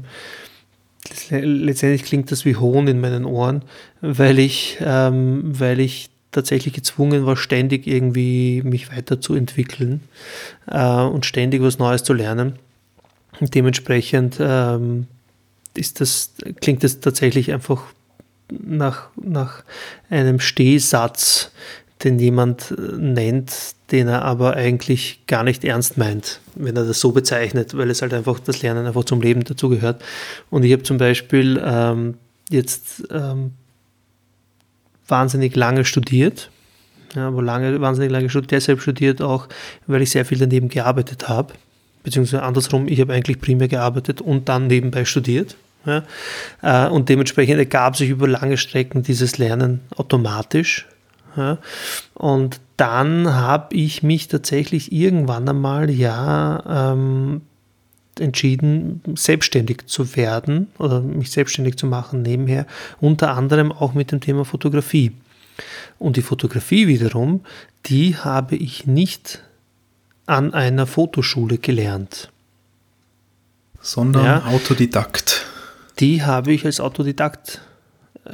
[1.31, 3.63] letztendlich klingt das wie Hohn in meinen Ohren,
[3.99, 9.99] weil ich, ähm, weil ich tatsächlich gezwungen war, ständig irgendwie mich weiterzuentwickeln
[10.67, 12.53] äh, und ständig was Neues zu lernen.
[13.41, 15.07] Und dementsprechend ähm,
[15.75, 17.83] ist das, klingt das tatsächlich einfach
[18.51, 19.63] nach, nach
[20.09, 21.51] einem Stehsatz,
[22.03, 23.53] den jemand äh, nennt,
[23.91, 28.01] den er aber eigentlich gar nicht ernst meint, wenn er das so bezeichnet, weil es
[28.01, 30.03] halt einfach das Lernen einfach zum Leben dazugehört.
[30.49, 32.15] Und ich habe zum Beispiel ähm,
[32.49, 33.51] jetzt ähm,
[35.07, 36.49] wahnsinnig lange studiert,
[37.15, 39.47] ja, aber lange, wahnsinnig lange studiert, deshalb studiert auch,
[39.87, 41.53] weil ich sehr viel daneben gearbeitet habe,
[42.03, 45.55] beziehungsweise andersrum, ich habe eigentlich primär gearbeitet und dann nebenbei studiert.
[45.83, 46.03] Ja,
[46.61, 50.85] äh, und dementsprechend ergab sich über lange Strecken dieses Lernen automatisch
[51.35, 51.57] ja.
[52.13, 57.41] Und dann habe ich mich tatsächlich irgendwann einmal ja ähm,
[58.19, 62.65] entschieden, selbstständig zu werden oder mich selbstständig zu machen nebenher,
[62.99, 65.11] unter anderem auch mit dem Thema Fotografie.
[65.99, 67.41] Und die Fotografie wiederum,
[67.85, 69.43] die habe ich nicht
[70.25, 72.31] an einer Fotoschule gelernt.
[73.81, 75.45] Sondern ja, Autodidakt.
[75.99, 77.61] Die habe ich als Autodidakt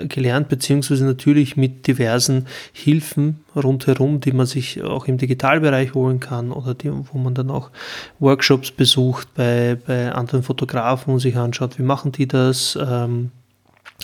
[0.10, 6.52] gelernt, beziehungsweise natürlich mit diversen Hilfen rundherum, die man sich auch im Digitalbereich holen kann
[6.52, 7.72] oder die, wo man dann auch
[8.20, 13.32] Workshops besucht bei, bei anderen Fotografen und sich anschaut, wie machen die das ähm,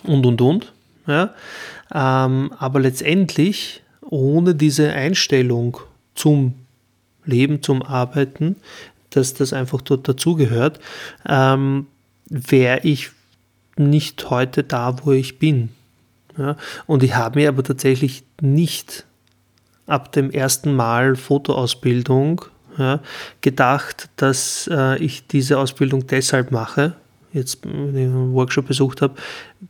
[0.05, 0.73] und und und.
[1.05, 1.33] Ja?
[1.93, 5.77] Ähm, aber letztendlich ohne diese Einstellung
[6.15, 6.53] zum
[7.25, 8.55] Leben, zum Arbeiten,
[9.09, 10.79] dass das einfach dort dazugehört,
[11.27, 11.87] ähm,
[12.29, 13.11] wäre ich
[13.77, 15.69] nicht heute da, wo ich bin.
[16.37, 16.55] Ja,
[16.87, 19.05] und ich habe mir aber tatsächlich nicht
[19.85, 22.41] ab dem ersten Mal Fotoausbildung
[22.77, 23.01] ja,
[23.41, 26.95] gedacht, dass äh, ich diese Ausbildung deshalb mache,
[27.33, 29.15] jetzt einen Workshop besucht habe,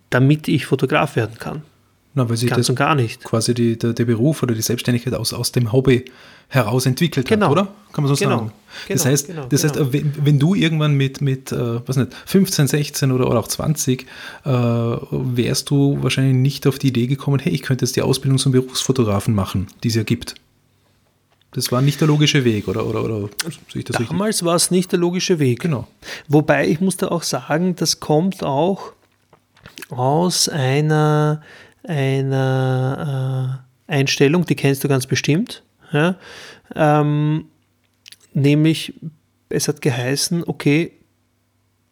[0.10, 1.64] damit ich Fotograf werden kann.
[2.16, 3.24] Na, weil sich Ganz das und gar nicht.
[3.24, 6.06] quasi die, der, der, Beruf oder die Selbstständigkeit aus, aus dem Hobby
[6.48, 7.48] heraus entwickelt genau.
[7.48, 7.68] hat, oder?
[7.92, 8.38] Kann man so genau.
[8.38, 8.52] sagen.
[8.88, 9.12] Das genau.
[9.12, 9.46] heißt, genau.
[9.50, 9.94] das heißt genau.
[9.94, 14.06] wenn, wenn, du irgendwann mit, mit äh, was nicht, 15, 16 oder, oder auch 20
[14.46, 18.38] äh, wärst du wahrscheinlich nicht auf die Idee gekommen, hey, ich könnte jetzt die Ausbildung
[18.38, 20.36] zum Berufsfotografen machen, die es ja gibt.
[21.54, 22.86] Das war nicht der logische Weg, oder?
[22.86, 23.30] oder, oder
[23.74, 25.62] das Damals war es nicht der logische Weg.
[25.62, 25.88] Genau.
[26.28, 28.94] Wobei ich muss da auch sagen, das kommt auch
[29.90, 31.42] aus einer
[31.88, 35.64] einer äh, Einstellung, die kennst du ganz bestimmt.
[35.92, 36.16] Ja?
[36.76, 37.46] Ähm,
[38.34, 38.94] nämlich,
[39.50, 40.94] es hat geheißen, okay,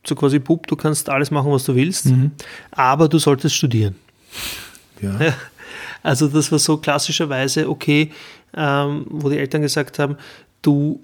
[0.06, 2.32] so quasi Bub, du kannst alles machen, was du willst, mhm.
[2.72, 3.96] aber du solltest studieren.
[5.02, 5.18] Ja.
[6.04, 8.12] Also das war so klassischerweise, okay,
[8.56, 10.18] ähm, wo die Eltern gesagt haben,
[10.64, 11.00] du,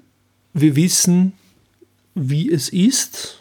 [0.53, 1.33] wir wissen,
[2.15, 3.39] wie es ist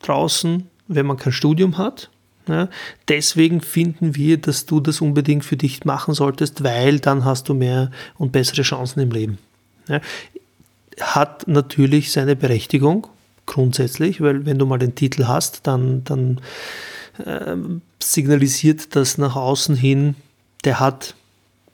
[0.00, 2.08] draußen, wenn man kein Studium hat.
[2.48, 2.68] Ja,
[3.08, 7.54] deswegen finden wir, dass du das unbedingt für dich machen solltest, weil dann hast du
[7.54, 9.38] mehr und bessere Chancen im Leben.
[9.86, 10.00] Ja,
[11.00, 13.06] hat natürlich seine Berechtigung,
[13.46, 16.40] grundsätzlich, weil wenn du mal den Titel hast, dann, dann
[17.24, 17.56] äh,
[18.02, 20.14] signalisiert das nach außen hin,
[20.64, 21.14] der hat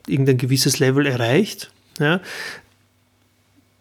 [0.06, 1.70] irgendein gewisses Level erreicht.
[1.98, 2.20] Ja.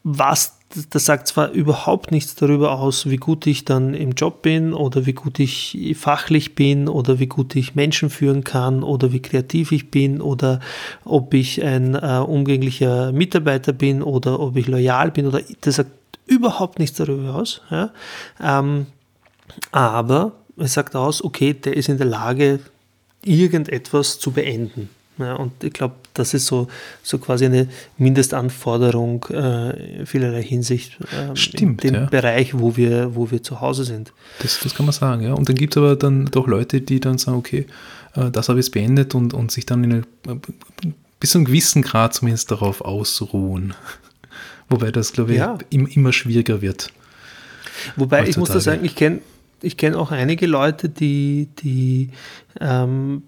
[0.04, 0.58] Was
[0.90, 5.06] das sagt zwar überhaupt nichts darüber aus, wie gut ich dann im Job bin oder
[5.06, 9.72] wie gut ich fachlich bin oder wie gut ich Menschen führen kann oder wie kreativ
[9.72, 10.60] ich bin oder
[11.06, 15.92] ob ich ein äh, umgänglicher Mitarbeiter bin oder ob ich loyal bin oder das sagt
[16.26, 17.62] überhaupt nichts darüber aus.
[17.70, 17.92] Ja?
[18.42, 18.88] Ähm,
[19.72, 22.60] aber es sagt aus, okay, der ist in der Lage,
[23.24, 24.90] irgendetwas zu beenden.
[25.20, 26.68] Ja, und ich glaube, das ist so,
[27.04, 32.10] so quasi eine Mindestanforderung äh, vielerlei Hinsicht äh, Stimmt, in dem ja.
[32.10, 34.12] Bereich, wo wir, wo wir zu Hause sind.
[34.40, 35.34] Das, das kann man sagen, ja.
[35.34, 37.68] Und dann gibt es aber dann doch Leute, die dann sagen, okay,
[38.16, 39.92] äh, das habe ich jetzt beendet und, und sich dann in
[40.26, 40.40] eine,
[41.20, 43.76] bis zu einem gewissen Grad zumindest darauf ausruhen.
[44.70, 45.58] Wobei das, glaube ich, ja.
[45.70, 46.92] immer schwieriger wird.
[47.96, 48.30] Wobei heutzutage.
[48.30, 49.20] ich muss da sagen, ich kenne
[49.62, 52.10] ich kenn auch einige Leute, die, die
[52.60, 53.24] ähm,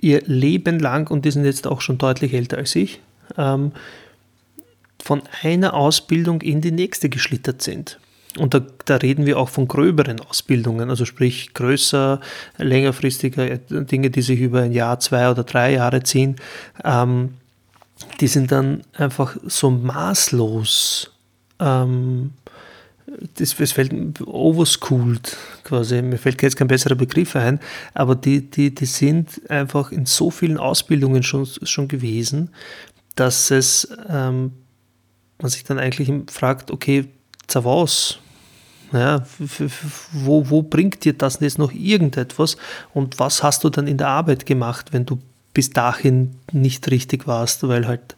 [0.00, 3.00] ihr Leben lang, und die sind jetzt auch schon deutlich älter als ich,
[3.36, 3.72] ähm,
[5.02, 7.98] von einer Ausbildung in die nächste geschlittert sind.
[8.38, 12.20] Und da, da, reden wir auch von gröberen Ausbildungen, also sprich größer,
[12.58, 16.36] längerfristiger äh, Dinge, die sich über ein Jahr, zwei oder drei Jahre ziehen.
[16.84, 17.34] Ähm,
[18.20, 21.12] die sind dann einfach so maßlos
[21.60, 22.32] ähm,
[23.34, 27.60] das, das fällt overschooled quasi, mir fällt jetzt kein besserer Begriff ein,
[27.94, 32.50] aber die, die, die sind einfach in so vielen Ausbildungen schon, schon gewesen,
[33.14, 34.52] dass es ähm,
[35.40, 37.08] man sich dann eigentlich fragt, okay,
[37.52, 38.18] was?
[38.92, 39.24] Ja,
[40.12, 42.56] wo, wo bringt dir das jetzt noch irgendetwas
[42.94, 45.18] und was hast du dann in der Arbeit gemacht, wenn du
[45.52, 48.14] bis dahin nicht richtig warst, weil halt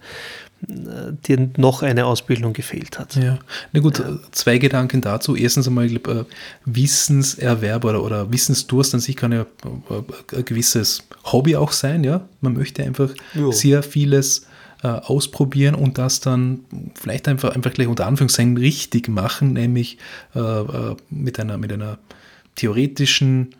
[0.60, 3.14] dir noch eine Ausbildung gefehlt hat.
[3.14, 3.38] Ja,
[3.72, 4.18] na gut, ja.
[4.32, 5.36] zwei Gedanken dazu.
[5.36, 10.44] Erstens einmal, ich glaube, äh, Wissenserwerb oder, oder Wissensdurst an sich kann ja äh, ein
[10.44, 12.26] gewisses Hobby auch sein, ja.
[12.40, 13.52] Man möchte einfach jo.
[13.52, 14.46] sehr vieles
[14.82, 19.98] äh, ausprobieren und das dann vielleicht einfach, einfach gleich unter Anführungszeichen richtig machen, nämlich
[20.34, 21.98] äh, äh mit, einer, mit einer
[22.56, 23.54] theoretischen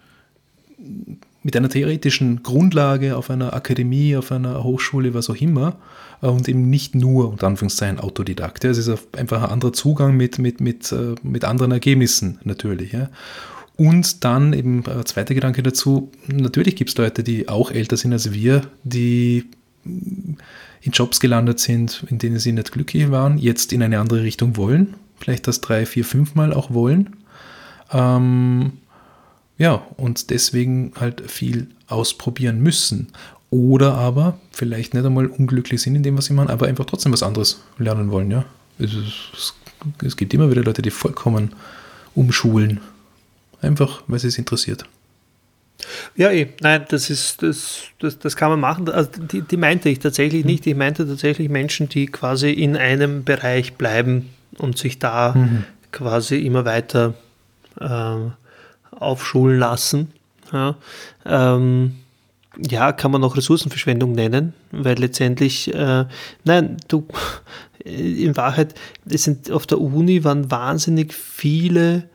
[1.42, 5.77] mit einer theoretischen Grundlage auf einer Akademie, auf einer Hochschule, was auch immer,
[6.22, 8.64] äh, und eben nicht nur, unter Anführungszeichen, Autodidakt.
[8.64, 12.96] Es ist einfach ein anderer Zugang mit, mit, mit, äh, mit anderen Ergebnissen natürlich.
[13.77, 18.12] Und dann eben äh, zweiter Gedanke dazu, natürlich gibt es Leute, die auch älter sind
[18.12, 19.44] als wir, die
[19.85, 24.57] in Jobs gelandet sind, in denen sie nicht glücklich waren, jetzt in eine andere Richtung
[24.57, 27.16] wollen, vielleicht das drei, vier, fünf Mal auch wollen.
[27.92, 28.72] Ähm,
[29.59, 33.09] ja, und deswegen halt viel ausprobieren müssen.
[33.51, 37.12] Oder aber vielleicht nicht einmal unglücklich sind in dem, was sie machen, aber einfach trotzdem
[37.12, 38.31] was anderes lernen wollen.
[38.31, 38.44] Ja?
[38.79, 39.55] Es, es,
[40.05, 41.55] es gibt immer wieder Leute, die vollkommen
[42.14, 42.81] umschulen.
[43.61, 44.85] Einfach, weil sie es interessiert.
[46.16, 46.49] Ja, eh.
[46.61, 48.88] Nein, das ist, das, das, das kann man machen.
[48.88, 50.51] Also die, die meinte ich tatsächlich mhm.
[50.51, 50.66] nicht.
[50.66, 55.64] Ich meinte tatsächlich Menschen, die quasi in einem Bereich bleiben und sich da mhm.
[55.90, 57.14] quasi immer weiter
[57.81, 58.31] äh,
[58.98, 60.12] aufschulen lassen.
[60.52, 60.76] Ja,
[61.24, 61.96] ähm,
[62.56, 66.06] ja, kann man auch Ressourcenverschwendung nennen, weil letztendlich, äh,
[66.44, 67.06] nein, du,
[67.84, 68.74] in Wahrheit,
[69.08, 72.08] es sind auf der Uni waren wahnsinnig viele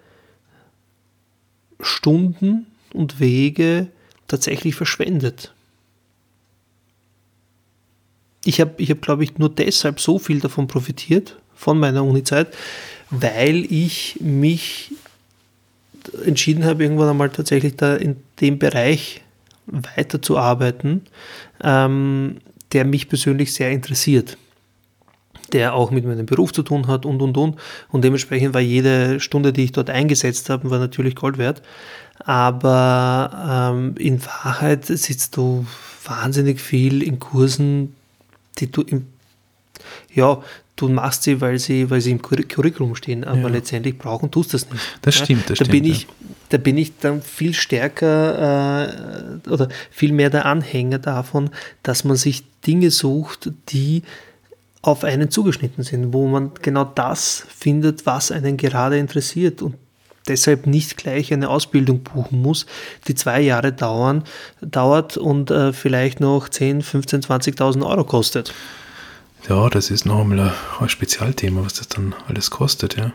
[1.80, 3.88] Stunden und Wege
[4.28, 5.54] tatsächlich verschwendet.
[8.46, 12.54] Ich habe, ich hab, glaube ich, nur deshalb so viel davon profitiert, von meiner Uni-Zeit,
[13.10, 14.92] weil ich mich
[16.26, 19.22] entschieden habe, irgendwann einmal tatsächlich da in dem Bereich
[19.66, 21.02] weiterzuarbeiten,
[21.64, 22.38] ähm,
[22.72, 24.38] der mich persönlich sehr interessiert,
[25.54, 27.58] der auch mit meinem Beruf zu tun hat und und und.
[27.90, 31.62] Und dementsprechend war jede Stunde, die ich dort eingesetzt habe, war natürlich Gold wert.
[32.20, 35.66] Aber ähm, in Wahrheit sitzt du
[36.06, 37.96] wahnsinnig viel in Kursen,
[38.60, 39.08] die du im,
[40.14, 40.42] ja,
[40.76, 43.48] du machst sie, weil sie, weil sie im Curriculum stehen, aber ja.
[43.48, 44.84] letztendlich brauchen tust du das nicht.
[45.02, 45.84] Das stimmt, das da stimmt.
[45.84, 46.08] Bin ich,
[46.50, 48.88] Da bin ich dann viel stärker
[49.46, 51.50] äh, oder viel mehr der Anhänger davon,
[51.84, 54.04] dass man sich Dinge sucht, die
[54.82, 59.62] auf einen zugeschnitten sind, wo man genau das findet, was einen gerade interessiert.
[59.62, 59.76] Und
[60.28, 62.66] deshalb nicht gleich eine Ausbildung buchen muss,
[63.08, 64.24] die zwei Jahre dauern,
[64.62, 68.54] dauert und äh, vielleicht noch 10, 15, 20.000 Euro kostet.
[69.50, 73.12] Ja, das ist nochmal ein, ein Spezialthema, was das dann alles kostet, ja.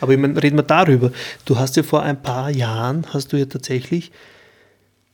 [0.00, 1.12] Aber ich meine, reden wir darüber.
[1.44, 4.12] Du hast ja vor ein paar Jahren, hast du ja tatsächlich,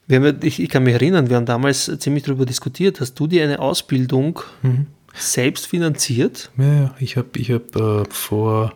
[0.09, 3.45] ja, ich, ich kann mich erinnern, wir haben damals ziemlich darüber diskutiert, hast du dir
[3.45, 4.87] eine Ausbildung mhm.
[5.15, 6.51] selbst finanziert?
[6.57, 8.75] Ja, ja, ich habe ich hab, äh, vor,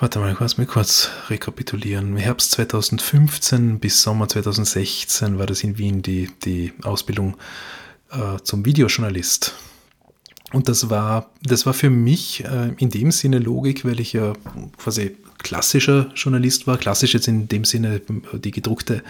[0.00, 2.16] warte mal, lass mich kurz rekapitulieren.
[2.16, 7.36] Herbst 2015 bis Sommer 2016 war das in Wien die, die Ausbildung
[8.14, 9.54] äh, zum Videojournalist.
[10.52, 14.34] Und das war, das war für mich äh, in dem Sinne Logik, weil ich ja
[14.76, 18.00] quasi klassischer Journalist war, klassisch jetzt in dem Sinne
[18.32, 19.02] die gedruckte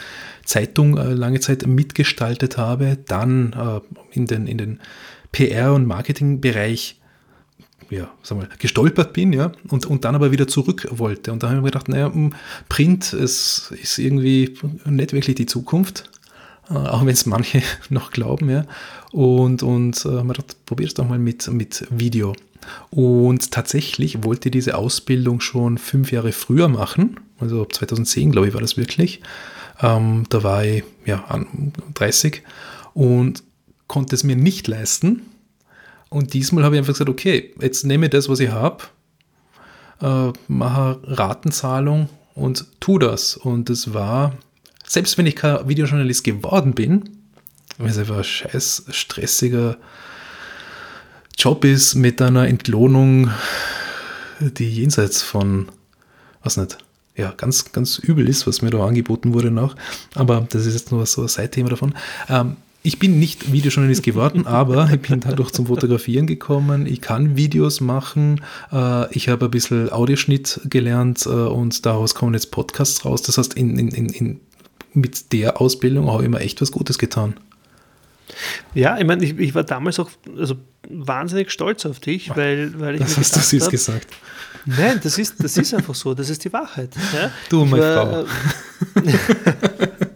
[0.45, 3.81] Zeitung äh, lange Zeit mitgestaltet habe, dann äh,
[4.13, 4.81] in den, in den
[5.33, 6.99] PR- und Marketingbereich
[7.91, 11.33] ja, sag mal, gestolpert bin, ja, und, und dann aber wieder zurück wollte.
[11.33, 12.11] Und da habe ich mir gedacht, naja,
[12.69, 16.11] Print ist, ist irgendwie nicht wirklich die Zukunft.
[16.71, 18.65] Äh, auch wenn es manche noch glauben, ja.
[19.13, 22.35] Und, und äh, man hat probiert es doch mal mit, mit Video.
[22.91, 28.61] Und tatsächlich wollte diese Ausbildung schon fünf Jahre früher machen, also 2010, glaube ich, war
[28.61, 29.21] das wirklich.
[29.83, 31.25] Ähm, da war ich ja
[31.95, 32.43] 30
[32.95, 33.43] und
[33.87, 35.23] konnte es mir nicht leisten.
[36.09, 38.85] Und diesmal habe ich einfach gesagt, okay, jetzt nehme ich das, was ich habe,
[40.01, 43.37] äh, mache Ratenzahlung und tu das.
[43.37, 44.33] Und es war
[44.87, 47.11] selbst wenn ich kein Videojournalist geworden bin,
[47.79, 49.77] weil es einfach ein scheiß stressiger
[51.37, 53.31] Job ist mit einer Entlohnung,
[54.41, 55.69] die jenseits von,
[56.43, 56.79] was nicht,
[57.17, 59.77] ja, ganz, ganz übel ist, was mir da angeboten wurde noch.
[60.15, 61.95] Aber das ist jetzt nur so ein Seitthema davon.
[62.29, 66.87] Ähm, ich bin nicht Videojournalist geworden, aber ich bin dadurch zum Fotografieren gekommen.
[66.87, 68.43] Ich kann Videos machen.
[68.73, 73.23] Äh, ich habe ein bisschen Audioschnitt gelernt äh, und daraus kommen jetzt Podcasts raus.
[73.23, 74.41] Das heißt, in, in, in
[74.95, 77.35] mit der Ausbildung auch immer echt was Gutes getan.
[78.75, 80.57] Ja, ich meine, ich, ich, war damals auch also
[80.89, 84.09] wahnsinnig stolz auf dich, weil, weil ich das hast du süß gesagt.
[84.65, 86.91] Nein, das ist, das ist einfach so, das ist die Wahrheit.
[87.13, 87.31] Ja?
[87.51, 88.25] Du, meine Frau.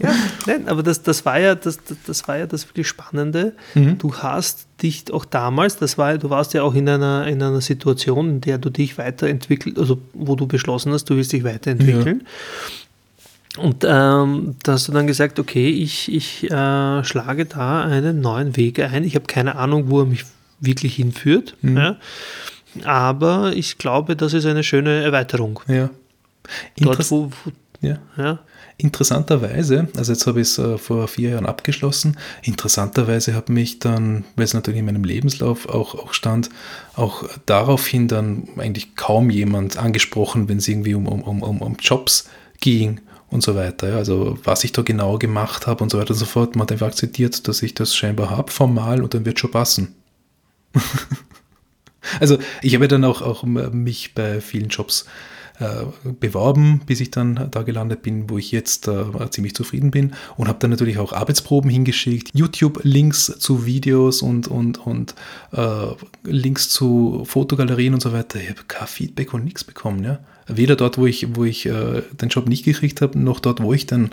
[0.00, 0.14] Ja,
[0.46, 3.54] nein, aber das, das, war ja, das, das war ja das wirklich Spannende.
[3.74, 3.98] Mhm.
[3.98, 7.60] Du hast dich auch damals, das war, du warst ja auch in einer, in einer
[7.60, 12.20] Situation, in der du dich weiterentwickelt, also wo du beschlossen hast, du willst dich weiterentwickeln.
[12.20, 12.26] Ja.
[13.58, 18.56] Und ähm, da hast du dann gesagt, okay, ich, ich äh, schlage da einen neuen
[18.56, 19.04] Weg ein.
[19.04, 20.24] Ich habe keine Ahnung, wo er mich
[20.60, 21.56] wirklich hinführt.
[21.62, 21.76] Mhm.
[21.76, 21.96] Ja.
[22.84, 25.60] Aber ich glaube, das ist eine schöne Erweiterung.
[25.66, 25.90] Ja.
[26.78, 27.98] Dort, wo, wo ja.
[28.16, 28.38] ja.
[28.76, 34.24] Interessanterweise, also jetzt habe ich es äh, vor vier Jahren abgeschlossen, interessanterweise hat mich dann,
[34.36, 36.48] weil es natürlich in meinem Lebenslauf auch, auch stand,
[36.94, 42.28] auch daraufhin dann eigentlich kaum jemand angesprochen, wenn es irgendwie um, um, um, um Jobs
[42.60, 43.96] ging und so weiter.
[43.96, 46.56] Also was ich da genau gemacht habe und so weiter und so fort.
[46.56, 49.94] Man hat einfach akzeptiert, dass ich das scheinbar habe, formal, und dann wird schon passen.
[52.20, 55.06] also ich habe dann auch, auch mich bei vielen Jobs
[55.60, 60.12] äh, beworben, bis ich dann da gelandet bin, wo ich jetzt äh, ziemlich zufrieden bin
[60.36, 65.16] und habe dann natürlich auch Arbeitsproben hingeschickt, YouTube-Links zu Videos und, und, und
[65.52, 65.86] äh,
[66.22, 68.40] Links zu Fotogalerien und so weiter.
[68.40, 70.04] Ich habe kein Feedback und nichts bekommen.
[70.04, 70.20] Ja?
[70.46, 73.72] Weder dort, wo ich, wo ich äh, den Job nicht gekriegt habe, noch dort, wo
[73.72, 74.10] ich dann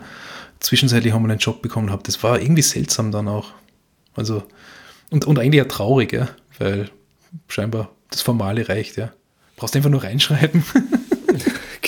[0.60, 2.02] zwischenzeitlich einmal einen Job bekommen habe.
[2.04, 3.54] Das war irgendwie seltsam dann auch.
[4.16, 4.42] Also,
[5.12, 6.30] und, und eigentlich ja traurig, ja?
[6.58, 6.90] weil
[7.48, 9.12] scheinbar das Formale reicht, ja.
[9.58, 10.64] Brauchst einfach nur reinschreiben.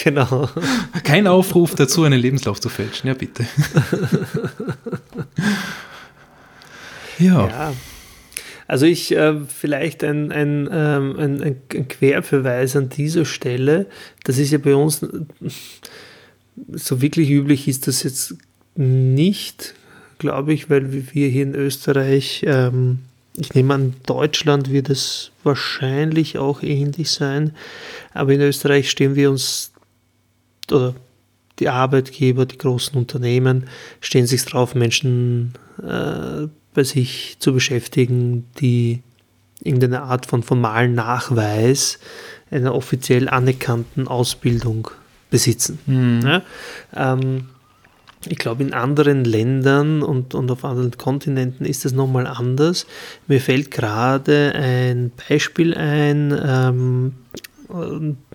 [0.08, 0.48] Genau.
[1.04, 3.44] Kein Aufruf dazu, einen Lebenslauf zu fälschen, ja bitte.
[7.20, 7.48] ja.
[7.48, 7.74] ja.
[8.68, 13.88] Also ich äh, vielleicht ein, ein, ähm, ein, ein, Querverweis an dieser Stelle.
[14.24, 15.06] Das ist ja bei uns
[16.72, 18.36] so wirklich üblich ist das jetzt
[18.76, 19.76] nicht,
[20.20, 23.00] glaube ich, weil wir hier in Österreich, ähm,
[23.36, 27.52] ich nehme an, Deutschland wird es wahrscheinlich auch ähnlich sein,
[28.14, 29.74] aber in Österreich stehen wir uns
[30.72, 30.96] oder
[31.60, 33.66] die Arbeitgeber, die großen Unternehmen
[34.00, 39.02] stehen sich drauf, Menschen äh, bei sich zu beschäftigen, die
[39.64, 42.00] irgendeine Art von formalen Nachweis
[42.52, 44.90] einer offiziell anerkannten Ausbildung
[45.30, 45.80] besitzen.
[45.88, 46.22] Mhm.
[46.24, 46.42] Ja,
[46.96, 47.46] ähm,
[48.28, 52.86] ich glaube, in anderen Ländern und, und auf anderen Kontinenten ist das nochmal anders.
[53.28, 57.14] Mir fällt gerade ein Beispiel ein, ähm,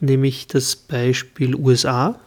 [0.00, 2.18] nämlich das Beispiel USA,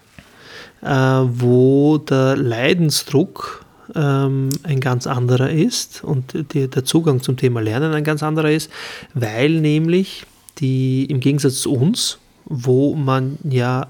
[0.82, 7.62] äh, wo der Leidensdruck ähm, ein ganz anderer ist und die, der Zugang zum Thema
[7.62, 8.72] Lernen ein ganz anderer ist,
[9.14, 10.26] weil nämlich
[10.58, 13.88] die im Gegensatz zu uns, wo man ja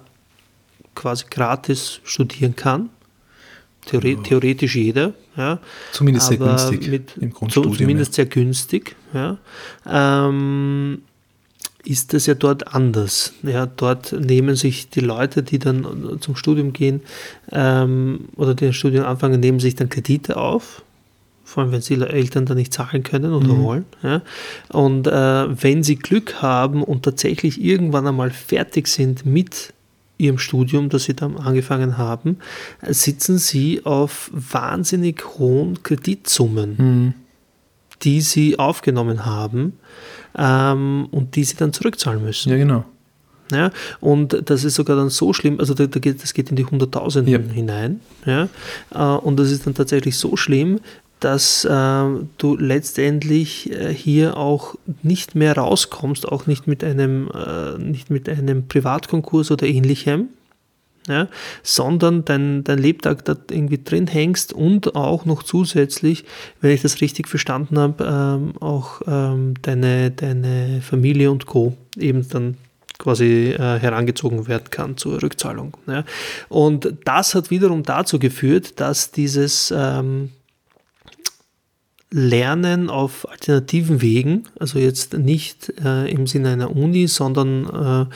[0.95, 2.89] quasi gratis studieren kann.
[3.85, 4.21] Theore.
[4.23, 5.13] Theoretisch jeder.
[5.37, 5.59] Ja.
[5.91, 7.77] Zumindest sehr günstig mit, im Grundstudium.
[7.77, 8.15] Zumindest ja.
[8.15, 8.95] sehr günstig.
[9.13, 9.37] Ja.
[9.87, 11.03] Ähm,
[11.85, 13.33] ist das ja dort anders.
[13.43, 17.01] Ja, dort nehmen sich die Leute, die dann zum Studium gehen
[17.51, 20.83] ähm, oder den Studium anfangen, nehmen sich dann Kredite auf,
[21.43, 23.63] vor allem wenn sie Eltern dann nicht zahlen können oder mhm.
[23.63, 23.85] wollen.
[24.01, 24.21] Ja.
[24.69, 29.73] Und äh, wenn sie Glück haben und tatsächlich irgendwann einmal fertig sind mit
[30.17, 32.37] ihrem Studium, das sie dann angefangen haben,
[32.81, 37.13] sitzen sie auf wahnsinnig hohen Kreditsummen, mhm.
[38.01, 39.73] die sie aufgenommen haben
[40.37, 42.49] ähm, und die sie dann zurückzahlen müssen.
[42.51, 42.85] Ja, genau.
[43.51, 43.69] Ja,
[43.99, 46.65] und das ist sogar dann so schlimm, also da, da geht, das geht in die
[46.65, 47.53] Hunderttausenden ja.
[47.53, 47.99] hinein.
[48.25, 48.49] Ja,
[48.93, 50.79] äh, und das ist dann tatsächlich so schlimm,
[51.19, 52.03] dass äh,
[52.37, 58.27] du letztendlich äh, hier auch nicht mehr rauskommst, auch nicht mit einem, äh, nicht mit
[58.27, 60.29] einem Privatkonkurs oder ähnlichem,
[61.07, 61.27] ja,
[61.63, 66.25] sondern dein, dein Lebtag da irgendwie drin hängst und auch noch zusätzlich,
[66.61, 71.77] wenn ich das richtig verstanden habe, ähm, auch ähm, deine, deine Familie und Co.
[71.97, 72.57] eben dann
[72.97, 75.77] quasi äh, herangezogen werden kann zur Rückzahlung.
[75.87, 76.03] Ja.
[76.49, 80.31] Und das hat wiederum dazu geführt, dass dieses ähm,
[82.11, 88.15] Lernen auf alternativen Wegen, also jetzt nicht äh, im Sinne einer Uni, sondern äh,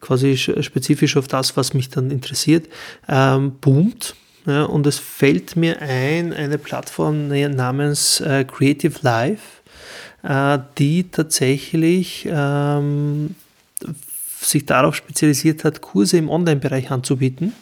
[0.00, 2.68] quasi spezifisch auf das, was mich dann interessiert,
[3.08, 4.14] ähm, boomt.
[4.46, 9.42] Ja, und es fällt mir ein, eine Plattform namens äh, Creative Life,
[10.22, 13.34] äh, die tatsächlich ähm,
[14.40, 17.52] sich darauf spezialisiert hat, Kurse im Online-Bereich anzubieten,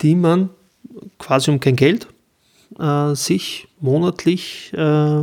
[0.00, 0.50] die man
[1.18, 2.08] quasi um kein Geld
[2.80, 5.22] äh, sich monatlich äh,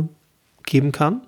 [0.64, 1.20] geben kann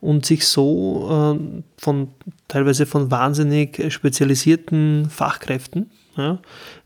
[0.00, 2.08] und sich so äh, von
[2.46, 6.40] teilweise von wahnsinnig spezialisierten Fachkräften ja,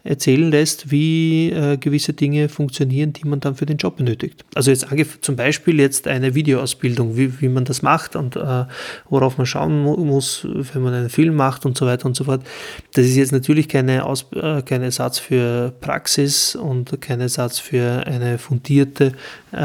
[0.05, 4.45] erzählen lässt, wie äh, gewisse Dinge funktionieren, die man dann für den Job benötigt.
[4.55, 4.87] Also jetzt
[5.21, 8.65] zum Beispiel jetzt eine Videoausbildung, wie, wie man das macht und äh,
[9.09, 12.25] worauf man schauen mu muss, wenn man einen Film macht und so weiter und so
[12.25, 12.43] fort.
[12.95, 18.05] Das ist jetzt natürlich keine, Aus äh, kein Ersatz für Praxis und kein Ersatz für
[18.07, 19.13] eine fundierte
[19.53, 19.57] äh,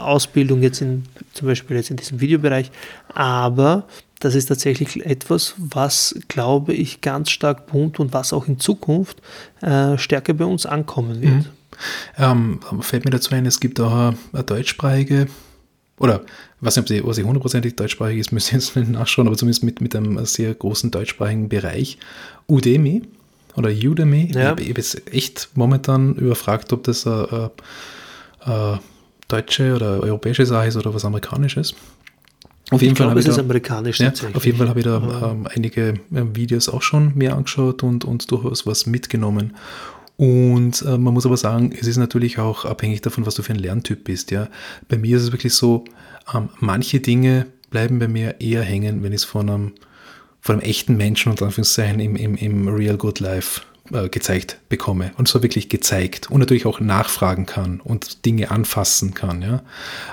[0.00, 2.70] Ausbildung jetzt in, zum Beispiel jetzt in diesem Videobereich,
[3.14, 3.86] aber
[4.20, 9.20] das ist tatsächlich etwas, was, glaube ich, ganz stark boomt und was auch in Zukunft
[9.60, 11.32] äh, stärker bei uns ankommen wird.
[11.32, 11.44] Mhm.
[12.16, 15.26] Ähm, fällt mir dazu ein, es gibt auch eine, eine deutschsprachige,
[15.98, 16.22] oder
[16.60, 19.94] was nicht, ob sie hundertprozentig deutschsprachig ist, müsste ich jetzt nachschauen, aber zumindest mit, mit
[19.94, 21.98] einem sehr großen deutschsprachigen Bereich.
[22.48, 23.02] Udemy
[23.56, 24.30] oder Udemy.
[24.34, 24.50] Ja.
[24.52, 27.50] Ich, bin jetzt echt momentan überfragt, ob das eine,
[28.40, 28.80] eine
[29.28, 31.74] deutsche oder europäische Sache ist oder was amerikanisches.
[32.70, 35.46] Auf jeden ich Fall glaube, es da, ja, Auf jeden Fall habe ich da ähm,
[35.54, 35.94] einige äh,
[36.34, 39.54] Videos auch schon mehr angeschaut und, und durchaus was mitgenommen.
[40.16, 43.52] Und äh, man muss aber sagen, es ist natürlich auch abhängig davon, was du für
[43.52, 44.30] ein Lerntyp bist.
[44.30, 44.48] Ja.
[44.88, 45.84] Bei mir ist es wirklich so,
[46.34, 49.72] ähm, manche Dinge bleiben bei mir eher hängen, wenn ich es von einem,
[50.40, 53.60] von einem echten Menschen und Anführungszeichen im, im, im Real Good Life
[53.92, 55.12] äh, gezeigt bekomme.
[55.18, 56.30] Und zwar wirklich gezeigt.
[56.30, 59.42] Und natürlich auch nachfragen kann und Dinge anfassen kann.
[59.42, 59.62] Ja.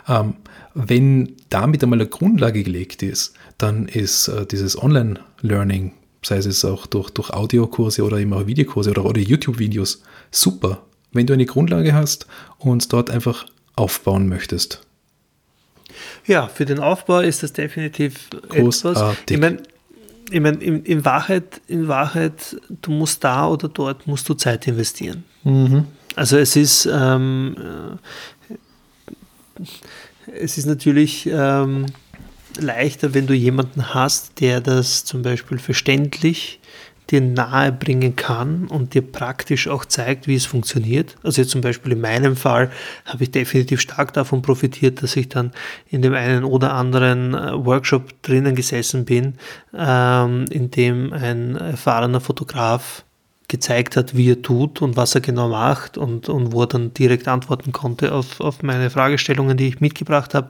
[0.07, 0.35] Ähm,
[0.73, 5.93] wenn damit einmal eine Grundlage gelegt ist, dann ist äh, dieses Online-Learning,
[6.23, 10.01] sei es auch durch, durch Audiokurse oder eben auch Videokurse oder, oder YouTube-Videos,
[10.31, 10.83] super.
[11.11, 13.45] Wenn du eine Grundlage hast und dort einfach
[13.75, 14.81] aufbauen möchtest.
[16.25, 19.01] Ja, für den Aufbau ist das definitiv Großartig.
[19.01, 19.17] etwas.
[19.29, 19.57] Ich meine,
[20.31, 24.67] ich mein, in, in, Wahrheit, in Wahrheit, du musst da oder dort musst du Zeit
[24.67, 25.23] investieren.
[25.43, 25.85] Mhm.
[26.15, 27.55] Also es ist, ähm,
[29.59, 29.63] äh,
[30.27, 31.85] es ist natürlich ähm,
[32.57, 36.59] leichter, wenn du jemanden hast, der das zum Beispiel verständlich
[37.09, 41.17] dir nahe bringen kann und dir praktisch auch zeigt, wie es funktioniert.
[41.23, 42.71] Also jetzt zum Beispiel in meinem Fall
[43.05, 45.51] habe ich definitiv stark davon profitiert, dass ich dann
[45.89, 49.35] in dem einen oder anderen äh, Workshop drinnen gesessen bin,
[49.77, 53.03] ähm, in dem ein erfahrener Fotograf
[53.47, 56.93] gezeigt hat, wie er tut und was er genau macht und, und wo er dann
[56.93, 60.49] direkt antworten konnte auf, auf meine Fragestellungen, die ich mitgebracht habe.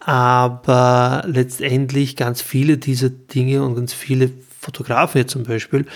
[0.00, 5.86] Aber letztendlich ganz viele dieser Dinge und ganz viele Fotografen jetzt zum Beispiel,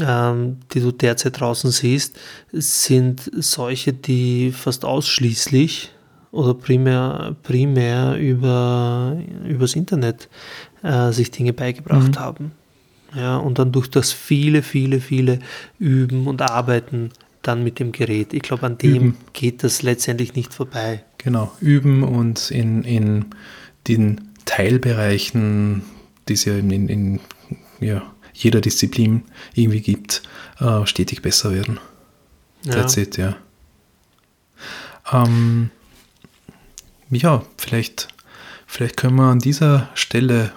[0.00, 2.18] ähm, die du derzeit draußen siehst,
[2.52, 5.90] sind solche, die fast ausschließlich
[6.30, 10.28] oder primär, primär über, übers Internet
[10.82, 12.18] äh, sich Dinge beigebracht mhm.
[12.18, 12.52] haben.
[13.14, 15.38] Ja, und dann durch das viele, viele, viele
[15.78, 17.10] Üben und Arbeiten
[17.42, 18.32] dann mit dem Gerät.
[18.32, 19.16] Ich glaube, an dem üben.
[19.32, 21.04] geht das letztendlich nicht vorbei.
[21.18, 23.26] Genau, üben und in, in
[23.86, 25.82] den Teilbereichen,
[26.28, 27.20] die es ja in, in,
[27.80, 28.02] ja,
[28.32, 29.22] jeder Disziplin
[29.54, 30.22] irgendwie gibt,
[30.58, 31.78] äh, stetig besser werden.
[32.64, 32.72] Ja.
[32.72, 33.36] That's it, ja.
[35.12, 35.70] Ähm,
[37.10, 38.08] ja, vielleicht,
[38.66, 40.52] vielleicht können wir an dieser Stelle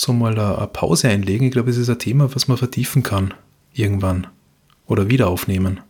[0.00, 1.46] so mal eine, Pause einlegen.
[1.48, 3.34] Ich glaube, es ist ein Thema, was man vertiefen kann
[3.74, 4.26] irgendwann
[4.86, 5.80] oder wieder aufnehmen.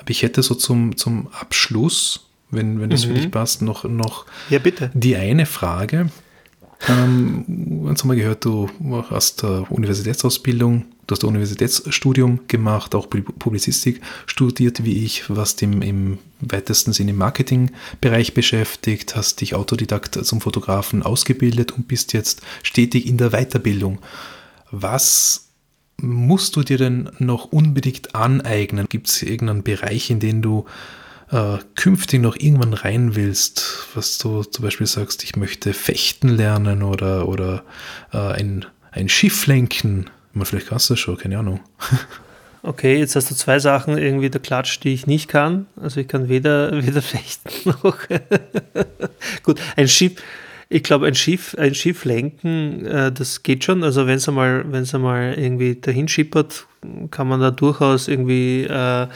[0.00, 3.08] Aber ich hätte so zum, zum Abschluss, wenn, wenn das Mhm.
[3.08, 4.90] für dich passt, noch, noch Ja, bitte.
[4.94, 6.08] die eine Frage.
[6.88, 8.68] Ähm, jetzt haben wir gehört, du
[9.10, 15.56] hast eine Universitätsausbildung, du hast ein Universitätsstudium gemacht, auch Pub- Publizistik studiert wie ich, was
[15.56, 22.12] dem im weitesten Sinne im Marketingbereich beschäftigt, hast dich Autodidakt zum Fotografen ausgebildet und bist
[22.12, 23.98] jetzt stetig in der Weiterbildung.
[24.70, 25.48] Was
[25.98, 28.86] musst du dir denn noch unbedingt aneignen?
[28.88, 30.66] Gibt es irgendeinen Bereich, in den du
[31.30, 36.82] äh, künftig noch irgendwann rein willst, was du zum Beispiel sagst, ich möchte fechten lernen
[36.82, 37.64] oder, oder
[38.12, 40.10] äh, ein, ein Schiff lenken?
[40.36, 41.60] Meine, vielleicht kannst du das schon, keine Ahnung.
[42.62, 45.66] Okay, jetzt hast du zwei Sachen irgendwie der Klatsch, die ich nicht kann.
[45.80, 47.80] Also ich kann weder, weder fechten noch.
[49.44, 50.20] Gut, ein Schiff,
[50.68, 53.84] ich glaube, ein Schiff, ein Schiff lenken, äh, das geht schon.
[53.84, 56.66] Also wenn es einmal, einmal irgendwie dahin schippert,
[57.12, 59.06] kann man da durchaus irgendwie äh, äh,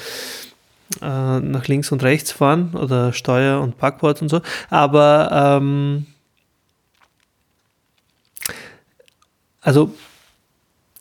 [1.01, 4.43] nach links und rechts fahren oder Steuer und Backbord und so.
[4.69, 6.07] Aber ähm,
[9.61, 9.93] also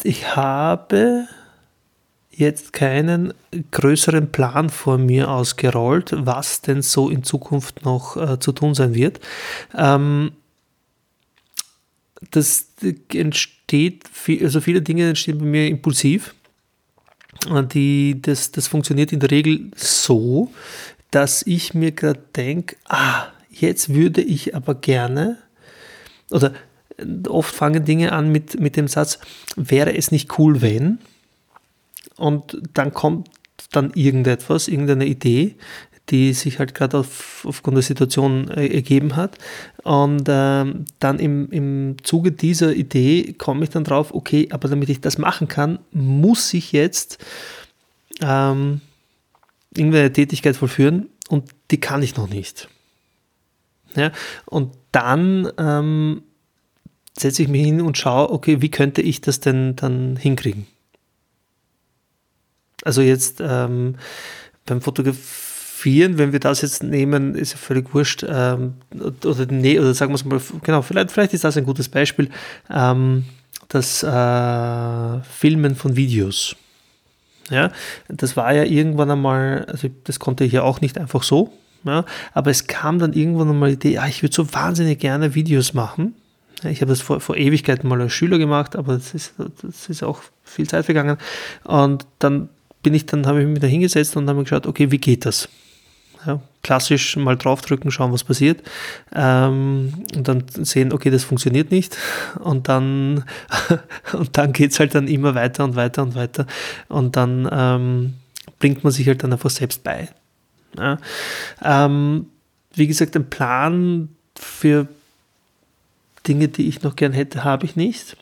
[0.03, 1.27] ich habe
[2.31, 3.33] jetzt keinen
[3.71, 8.95] größeren Plan vor mir ausgerollt, was denn so in Zukunft noch äh, zu tun sein
[8.95, 9.19] wird.
[9.75, 10.31] Ähm,
[12.31, 12.67] das
[13.13, 14.05] entsteht,
[14.41, 16.33] also viele Dinge entstehen bei mir impulsiv.
[17.73, 20.51] Die, das, das funktioniert in der Regel so,
[21.11, 25.37] dass ich mir gerade denke, ah, jetzt würde ich aber gerne,
[26.31, 26.53] oder
[27.27, 29.19] oft fangen Dinge an mit, mit dem Satz,
[29.55, 30.99] wäre es nicht cool, wenn?
[32.17, 33.29] Und dann kommt
[33.71, 35.55] dann irgendetwas, irgendeine Idee,
[36.09, 39.37] die sich halt gerade auf, aufgrund der Situation äh, ergeben hat.
[39.83, 44.89] Und ähm, dann im, im Zuge dieser Idee komme ich dann drauf, okay, aber damit
[44.89, 47.23] ich das machen kann, muss ich jetzt
[48.21, 48.81] ähm,
[49.75, 52.69] irgendeine Tätigkeit vollführen und die kann ich noch nicht.
[53.95, 54.11] Ja,
[54.45, 56.23] und dann ähm,
[57.21, 60.67] setze ich mich hin und schaue, okay, wie könnte ich das denn dann hinkriegen?
[62.83, 63.95] Also jetzt ähm,
[64.65, 68.25] beim Fotografieren, wenn wir das jetzt nehmen, ist ja völlig wurscht.
[68.27, 68.75] Ähm,
[69.23, 72.29] oder, nee, oder sagen wir es mal, genau, vielleicht, vielleicht ist das ein gutes Beispiel.
[72.69, 73.25] Ähm,
[73.67, 76.55] das äh, Filmen von Videos.
[77.49, 77.71] Ja,
[78.07, 81.51] das war ja irgendwann einmal, also das konnte ich ja auch nicht einfach so,
[81.83, 85.33] ja, aber es kam dann irgendwann einmal die Idee, ja, ich würde so wahnsinnig gerne
[85.33, 86.13] Videos machen.
[86.63, 90.03] Ich habe das vor, vor Ewigkeiten mal als Schüler gemacht, aber das ist, das ist
[90.03, 91.17] auch viel Zeit vergangen.
[91.63, 92.49] Und dann
[92.83, 95.49] bin ich, dann habe ich mich da hingesetzt und habe geschaut, okay, wie geht das?
[96.25, 98.61] Ja, klassisch mal draufdrücken, schauen, was passiert.
[99.15, 101.97] Ähm, und dann sehen, okay, das funktioniert nicht.
[102.39, 103.23] Und dann,
[104.13, 106.45] und dann geht es halt dann immer weiter und weiter und weiter.
[106.89, 108.13] Und dann ähm,
[108.59, 110.09] bringt man sich halt dann einfach selbst bei.
[110.77, 110.97] Ja.
[111.63, 112.27] Ähm,
[112.73, 114.87] wie gesagt, ein Plan für
[116.29, 118.15] Dinge, die ich noch gern hätte, habe ich nicht.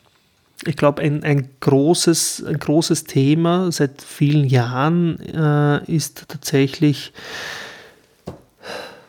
[0.66, 7.12] Ich glaube, ein, ein, großes, ein großes Thema seit vielen Jahren äh, ist tatsächlich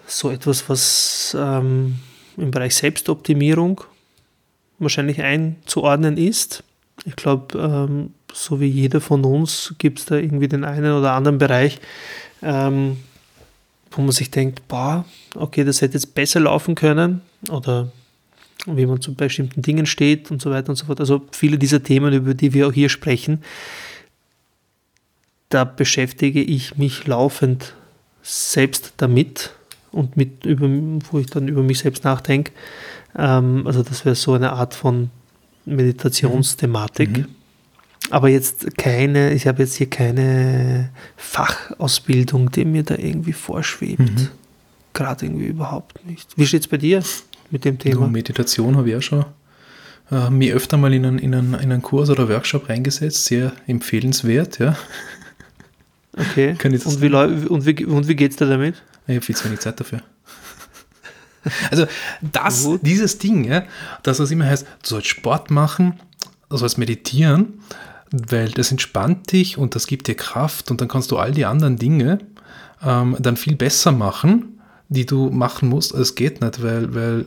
[0.05, 1.95] so etwas, was ähm,
[2.37, 3.81] im Bereich Selbstoptimierung
[4.79, 6.63] wahrscheinlich einzuordnen ist.
[7.05, 11.13] Ich glaube, ähm, so wie jeder von uns gibt es da irgendwie den einen oder
[11.13, 11.79] anderen Bereich,
[12.43, 12.97] ähm,
[13.91, 17.91] wo man sich denkt, boah, okay, das hätte jetzt besser laufen können oder
[18.77, 20.99] wie man zu bestimmten Dingen steht und so weiter und so fort.
[20.99, 23.43] Also viele dieser Themen, über die wir auch hier sprechen,
[25.49, 27.73] da beschäftige ich mich laufend
[28.21, 29.51] selbst damit
[29.91, 30.67] und mit, über,
[31.11, 32.51] wo ich dann über mich selbst nachdenke.
[33.17, 35.09] Ähm, also das wäre so eine Art von
[35.65, 37.17] Meditationsthematik.
[37.17, 37.27] Mhm.
[38.11, 43.99] Aber jetzt keine, ich habe jetzt hier keine Fachausbildung, die mir da irgendwie vorschwebt.
[43.99, 44.29] Mhm.
[44.93, 46.35] Gerade irgendwie überhaupt nicht.
[46.35, 47.03] Wie steht es bei dir
[47.51, 48.07] mit dem Du, Thema?
[48.07, 49.25] Meditation habe ich auch schon
[50.11, 53.51] äh, mir öfter mal in einen, in, einen, in einen Kurs oder Workshop reingesetzt, sehr
[53.67, 54.77] empfehlenswert, ja.
[56.17, 56.55] Okay.
[56.63, 58.81] Und wie, und wie, und wie geht es dir damit?
[59.07, 60.01] Ich habe viel zu wenig Zeit dafür.
[61.71, 61.87] Also
[62.21, 62.81] das, Gut.
[62.83, 63.63] dieses Ding, ja,
[64.03, 65.97] das was immer heißt, du sollst Sport machen,
[66.49, 67.61] du sollst meditieren,
[68.11, 71.45] weil das entspannt dich und das gibt dir Kraft und dann kannst du all die
[71.45, 72.19] anderen Dinge
[72.83, 74.58] ähm, dann viel besser machen,
[74.89, 75.93] die du machen musst.
[75.93, 77.25] Es geht nicht, weil, weil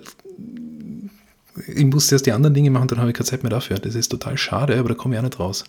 [1.67, 3.79] ich muss erst die anderen Dinge machen, dann habe ich keine Zeit mehr dafür.
[3.79, 5.65] Das ist total schade, aber da komme ich auch nicht raus.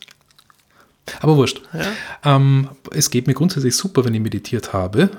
[1.21, 1.61] Aber wurscht.
[1.73, 2.35] Ja.
[2.35, 5.09] Ähm, es geht mir grundsätzlich super, wenn ich meditiert habe.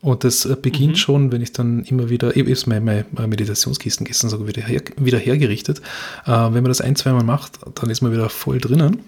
[0.00, 0.96] Und das äh, beginnt mhm.
[0.96, 4.82] schon, wenn ich dann immer wieder, ich habe meine, meine Meditationskisten gestern sogar wieder, her,
[4.96, 5.80] wieder hergerichtet.
[6.26, 9.00] Äh, wenn man das ein, zweimal macht, dann ist man wieder voll drinnen.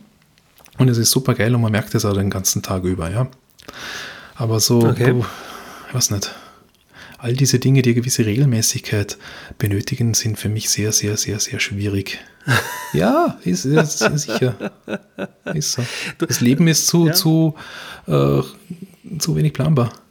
[0.79, 3.27] Und es ist super geil und man merkt es auch den ganzen Tag über, ja.
[4.37, 5.13] Aber so, okay.
[5.13, 5.25] oh,
[5.89, 6.33] ich weiß nicht.
[7.25, 9.17] All diese Dinge, die eine gewisse Regelmäßigkeit
[9.57, 12.19] benötigen, sind für mich sehr, sehr, sehr, sehr schwierig.
[12.93, 14.73] ja, ist, ist, sicher.
[15.55, 15.83] Ist so.
[16.19, 17.15] Das Leben ist zu, ja.
[17.15, 17.55] zu,
[18.09, 18.43] äh,
[19.19, 20.04] zu wenig planbar.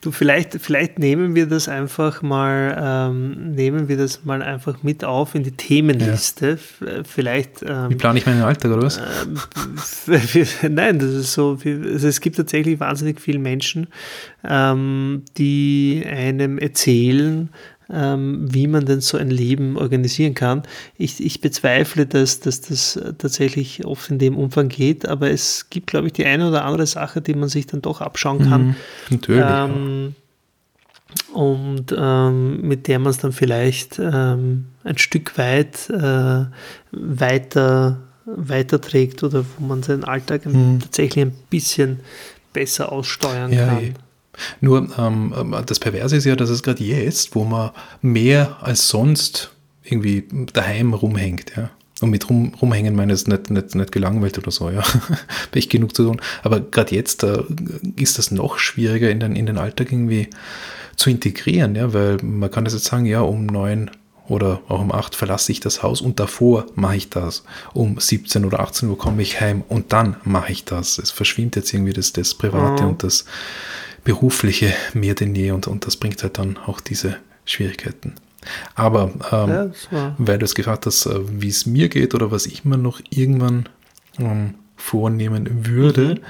[0.00, 5.04] Du, vielleicht, vielleicht nehmen wir das einfach mal, ähm, nehmen wir das mal einfach mit
[5.04, 6.58] auf in die Themenliste.
[6.80, 7.02] Ja.
[7.04, 7.62] Vielleicht.
[7.62, 8.98] Ähm, Wie plane ich meinen Alltag, oder was?
[8.98, 9.38] Ähm,
[10.74, 11.58] nein, das ist so.
[11.64, 13.88] Also es gibt tatsächlich wahnsinnig viele Menschen,
[14.44, 17.50] ähm, die einem erzählen,
[17.94, 20.62] wie man denn so ein Leben organisieren kann.
[20.96, 25.88] Ich, ich bezweifle, dass, dass das tatsächlich oft in dem Umfang geht, aber es gibt,
[25.88, 28.66] glaube ich, die eine oder andere Sache, die man sich dann doch abschauen kann.
[28.66, 28.74] Mhm,
[29.10, 29.44] natürlich.
[29.46, 30.14] Ähm,
[31.34, 36.46] und ähm, mit der man es dann vielleicht ähm, ein Stück weit äh,
[36.92, 40.78] weiter weiterträgt oder wo man seinen Alltag mhm.
[40.80, 42.00] tatsächlich ein bisschen
[42.52, 43.94] besser aussteuern ja, kann.
[44.60, 47.70] Nur ähm, ähm, das Perverse ist ja, dass es gerade jetzt, wo man
[48.00, 49.50] mehr als sonst
[49.84, 51.70] irgendwie daheim rumhängt, ja.
[52.00, 54.82] Und mit rum, rumhängen meine ich nicht, nicht, nicht gelangweilt oder so, ja.
[55.54, 56.20] Ich genug zu tun.
[56.42, 57.42] Aber gerade jetzt äh,
[57.96, 60.28] ist das noch schwieriger in den, in den Alltag irgendwie
[60.96, 63.90] zu integrieren, ja, weil man kann das jetzt sagen, ja, um neun
[64.28, 67.44] oder auch um acht verlasse ich das Haus und davor mache ich das.
[67.74, 70.98] Um 17 oder 18 Uhr komme ich heim und dann mache ich das.
[70.98, 72.90] Es verschwimmt jetzt irgendwie das, das Private mhm.
[72.90, 73.24] und das
[74.04, 78.14] berufliche mehr denn je und, und das bringt halt dann auch diese Schwierigkeiten.
[78.74, 82.46] Aber ähm, ja, weil du es gefragt hast, äh, wie es mir geht oder was
[82.46, 83.68] ich mir noch irgendwann
[84.18, 86.20] ähm, vornehmen würde,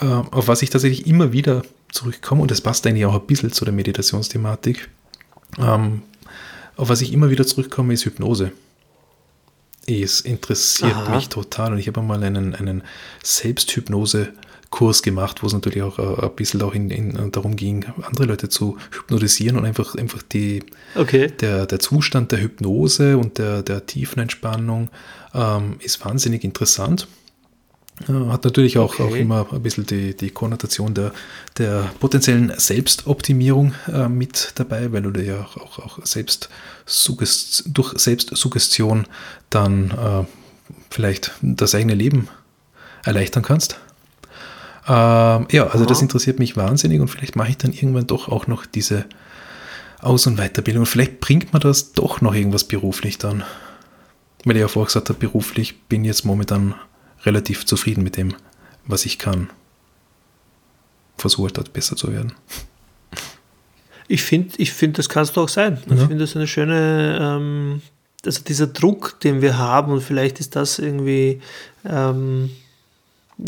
[0.00, 0.08] mhm.
[0.08, 1.62] äh, auf was ich tatsächlich immer wieder
[1.92, 4.88] zurückkomme, und das passt eigentlich auch ein bisschen zu der Meditationsthematik,
[5.58, 6.02] ähm,
[6.76, 8.52] auf was ich immer wieder zurückkomme, ist Hypnose.
[9.86, 11.16] Es interessiert Aha.
[11.16, 12.82] mich total und ich habe mal einen, einen
[13.22, 14.28] Selbsthypnose-
[14.70, 18.26] Kurs gemacht, wo es natürlich auch äh, ein bisschen auch in, in, darum ging, andere
[18.26, 20.62] Leute zu hypnotisieren und einfach, einfach die,
[20.94, 21.28] okay.
[21.40, 24.88] der, der Zustand der Hypnose und der, der Tiefenentspannung
[25.34, 27.08] ähm, ist wahnsinnig interessant.
[28.08, 29.02] Äh, hat natürlich auch, okay.
[29.02, 31.12] auch immer ein bisschen die, die Konnotation der,
[31.58, 36.48] der potenziellen Selbstoptimierung äh, mit dabei, weil du dir ja auch, auch selbst
[36.86, 39.06] durch Selbstsuggestion
[39.50, 40.24] dann äh,
[40.90, 42.28] vielleicht das eigene Leben
[43.04, 43.80] erleichtern kannst.
[44.86, 45.86] Ähm, ja, also Aha.
[45.86, 49.04] das interessiert mich wahnsinnig und vielleicht mache ich dann irgendwann doch auch noch diese
[50.00, 50.82] Aus- und Weiterbildung.
[50.82, 53.44] Und vielleicht bringt man das doch noch irgendwas beruflich dann.
[54.44, 56.74] Weil ich ja vorher gesagt habe, beruflich bin ich jetzt momentan
[57.24, 58.34] relativ zufrieden mit dem,
[58.86, 59.50] was ich kann.
[61.18, 62.32] Versuche halt dort besser zu werden.
[64.08, 65.78] Ich finde, ich find, das kannst du auch sein.
[65.86, 65.94] Ja.
[65.94, 67.82] Ich finde das eine schöne, ähm,
[68.24, 71.40] also dieser Druck, den wir haben, und vielleicht ist das irgendwie
[71.84, 72.50] ähm,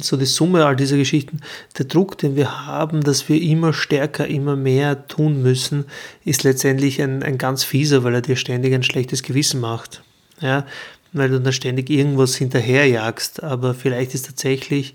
[0.00, 1.40] so die Summe all dieser Geschichten,
[1.78, 5.84] der Druck, den wir haben, dass wir immer stärker, immer mehr tun müssen,
[6.24, 10.02] ist letztendlich ein, ein ganz fieser, weil er dir ständig ein schlechtes Gewissen macht.
[10.40, 10.66] Ja,
[11.12, 14.94] weil du dann ständig irgendwas hinterherjagst, aber vielleicht ist tatsächlich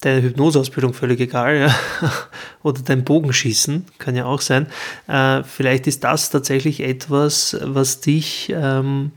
[0.00, 1.74] deine Hypnoseausbildung völlig egal, ja?
[2.62, 4.66] oder dein Bogenschießen, kann ja auch sein.
[5.06, 9.12] Äh, vielleicht ist das tatsächlich etwas, was dich ähm,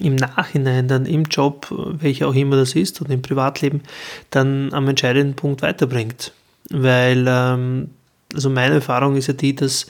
[0.00, 3.82] im Nachhinein dann im Job, welcher auch immer das ist, und im Privatleben,
[4.30, 6.32] dann am entscheidenden Punkt weiterbringt.
[6.70, 7.90] Weil, ähm,
[8.34, 9.86] also meine Erfahrung ist ja die, dass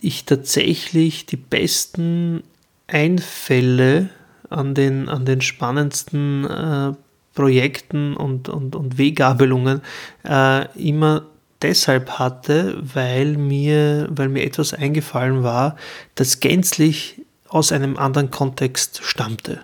[0.00, 2.42] ich tatsächlich die besten
[2.86, 4.10] Einfälle
[4.50, 6.92] an den, an den spannendsten äh,
[7.34, 9.80] Projekten und, und, und Weggabelungen
[10.24, 11.24] äh, immer
[11.62, 15.76] deshalb hatte, weil mir, weil mir etwas eingefallen war,
[16.14, 17.23] das gänzlich
[17.54, 19.60] aus einem anderen Kontext stammte.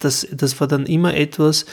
[0.00, 1.66] Das, das war dann immer etwas,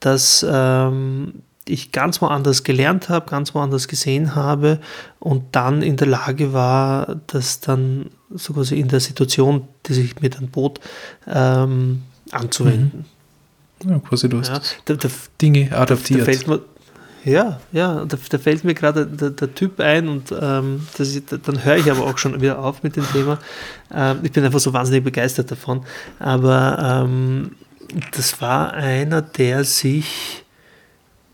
[0.00, 4.80] das ähm, ich ganz woanders gelernt habe, ganz woanders gesehen habe
[5.18, 10.22] und dann in der Lage war, das dann so quasi in der Situation, die sich
[10.22, 10.80] mir dann bot,
[11.26, 12.00] ähm,
[12.30, 13.04] anzuwenden.
[13.84, 13.90] Mhm.
[13.90, 15.08] Ja, quasi du hast ja, da, da,
[15.42, 16.20] Dinge adaptiert.
[16.20, 16.60] Da fällt mir,
[17.24, 21.64] ja, ja, da, da fällt mir gerade der, der, Typ ein und ähm, ist, dann
[21.64, 23.38] höre ich aber auch schon wieder auf mit dem Thema.
[23.94, 25.84] Ähm, ich bin einfach so wahnsinnig begeistert davon.
[26.18, 27.52] Aber ähm,
[28.12, 30.44] das war einer, der sich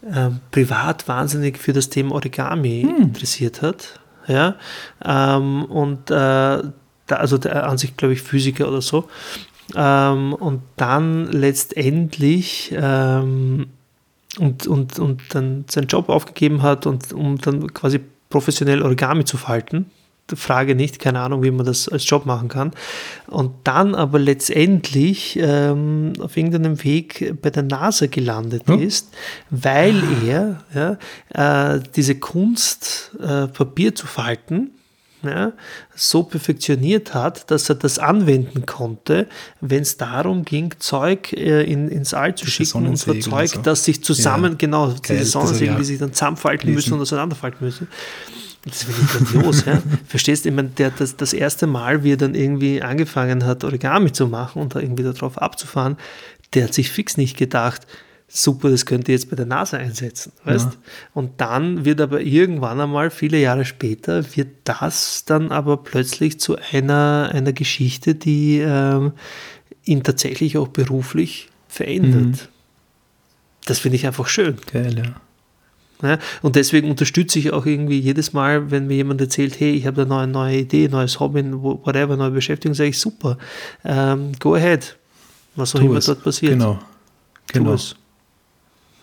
[0.05, 3.03] ähm, privat wahnsinnig für das Thema Origami hm.
[3.03, 4.01] interessiert hat.
[4.27, 4.57] Ja,
[5.03, 6.63] ähm, und äh,
[7.09, 9.09] also der, an sich, glaube ich, Physiker oder so.
[9.75, 12.75] Ähm, und dann letztendlich
[14.39, 19.37] und, und, und dann seinen Job aufgegeben hat und um dann quasi professionell Origami zu
[19.37, 19.91] falten.
[20.35, 22.73] Frage nicht, keine Ahnung, wie man das als Job machen kann.
[23.29, 28.79] Und dann aber letztendlich ähm, auf irgendeinem Weg bei der NASA gelandet hm?
[28.79, 29.15] ist,
[29.49, 30.63] weil er
[31.35, 34.73] ja, äh, diese Kunst, äh, Papier zu falten,
[35.23, 35.53] ja,
[35.95, 39.27] so perfektioniert hat, dass er das anwenden konnte,
[39.61, 43.51] wenn es darum ging, Zeug äh, in, ins All zu diese schicken und zwar Zeug,
[43.51, 43.63] so.
[43.63, 44.59] das sich zusammen, ja.
[44.59, 45.79] genau, Geil, diese Sonnensegel, ja.
[45.79, 47.89] die sich dann zusammenfalten müssen und auseinanderfalten müssen.
[48.65, 49.65] Das finde ich grandios.
[49.65, 49.83] ja.
[50.07, 53.65] Verstehst du, ich meine, der, das, das erste Mal, wie er dann irgendwie angefangen hat,
[53.65, 55.97] Origami zu machen und da irgendwie darauf abzufahren,
[56.55, 57.87] der hat sich fix nicht gedacht,
[58.29, 60.33] super, das könnt ihr jetzt bei der NASA einsetzen.
[60.45, 60.73] Weißt?
[60.73, 60.79] Ja.
[61.15, 66.57] Und dann wird aber irgendwann einmal, viele Jahre später, wird das dann aber plötzlich zu
[66.73, 69.13] einer, einer Geschichte, die ähm,
[69.85, 72.23] ihn tatsächlich auch beruflich verändert.
[72.23, 72.39] Mhm.
[73.65, 74.57] Das finde ich einfach schön.
[74.73, 75.21] Geil, ja.
[76.01, 79.85] Ja, und deswegen unterstütze ich auch irgendwie jedes Mal, wenn mir jemand erzählt, hey, ich
[79.85, 83.37] habe da eine neue Idee, neues Hobby, whatever, neue Beschäftigung, sage ich, super,
[83.85, 84.97] ähm, go ahead,
[85.57, 86.07] was auch tu immer es.
[86.07, 86.53] dort passiert.
[86.53, 86.79] Genau,
[87.49, 87.77] genau.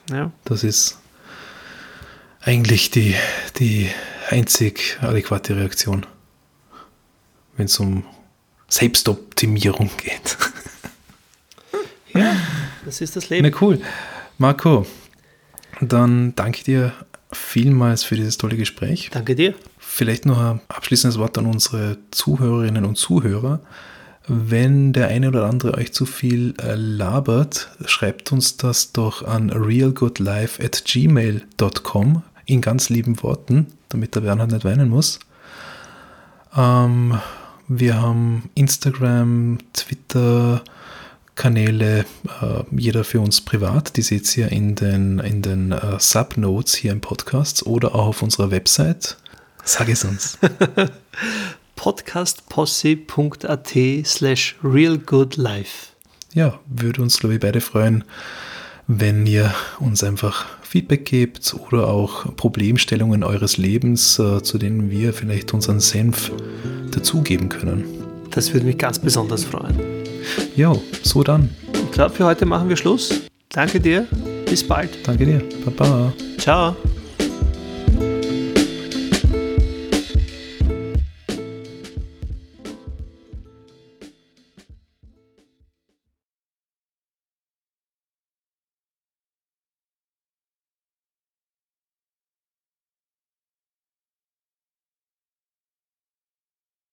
[0.09, 0.31] Ja.
[0.43, 0.99] Das ist
[2.41, 3.15] eigentlich die,
[3.59, 3.89] die
[4.29, 6.05] einzig adäquate Reaktion,
[7.57, 8.03] wenn es um
[8.67, 10.37] Selbstoptimierung geht.
[12.13, 12.35] Ja,
[12.85, 13.49] das ist das Leben.
[13.49, 13.81] Na cool.
[14.37, 14.85] Marco,
[15.81, 16.93] dann danke dir
[17.31, 19.09] vielmals für dieses tolle Gespräch.
[19.11, 19.53] Danke dir.
[19.77, 23.59] Vielleicht noch ein abschließendes Wort an unsere Zuhörerinnen und Zuhörer.
[24.27, 29.51] Wenn der eine oder andere euch zu viel äh, labert, schreibt uns das doch an
[29.51, 35.19] realgoodlife at gmail.com in ganz lieben Worten, damit der Bernhard nicht weinen muss.
[36.55, 37.19] Ähm,
[37.67, 40.63] wir haben Instagram, Twitter,
[41.35, 42.05] Kanäle,
[42.41, 43.97] äh, jeder für uns privat.
[43.97, 48.21] Die seht ihr in den, in den äh, Subnotes hier im Podcast oder auch auf
[48.23, 49.17] unserer Website.
[49.63, 50.37] Sag es uns.
[51.85, 55.91] podcastposse.at slash realgoodlife.
[56.33, 58.03] Ja, würde uns, glaube ich, beide freuen,
[58.87, 65.13] wenn ihr uns einfach Feedback gebt oder auch Problemstellungen eures Lebens, äh, zu denen wir
[65.13, 66.31] vielleicht unseren Senf
[66.89, 67.83] dazugeben können.
[68.31, 69.79] Das würde mich ganz besonders freuen.
[70.55, 71.51] Jo, so dann.
[71.71, 73.21] Ich glaube, für heute machen wir Schluss.
[73.49, 74.07] Danke dir.
[74.49, 75.07] Bis bald.
[75.07, 75.43] Danke dir.
[75.63, 76.11] Baba.
[76.39, 76.75] Ciao.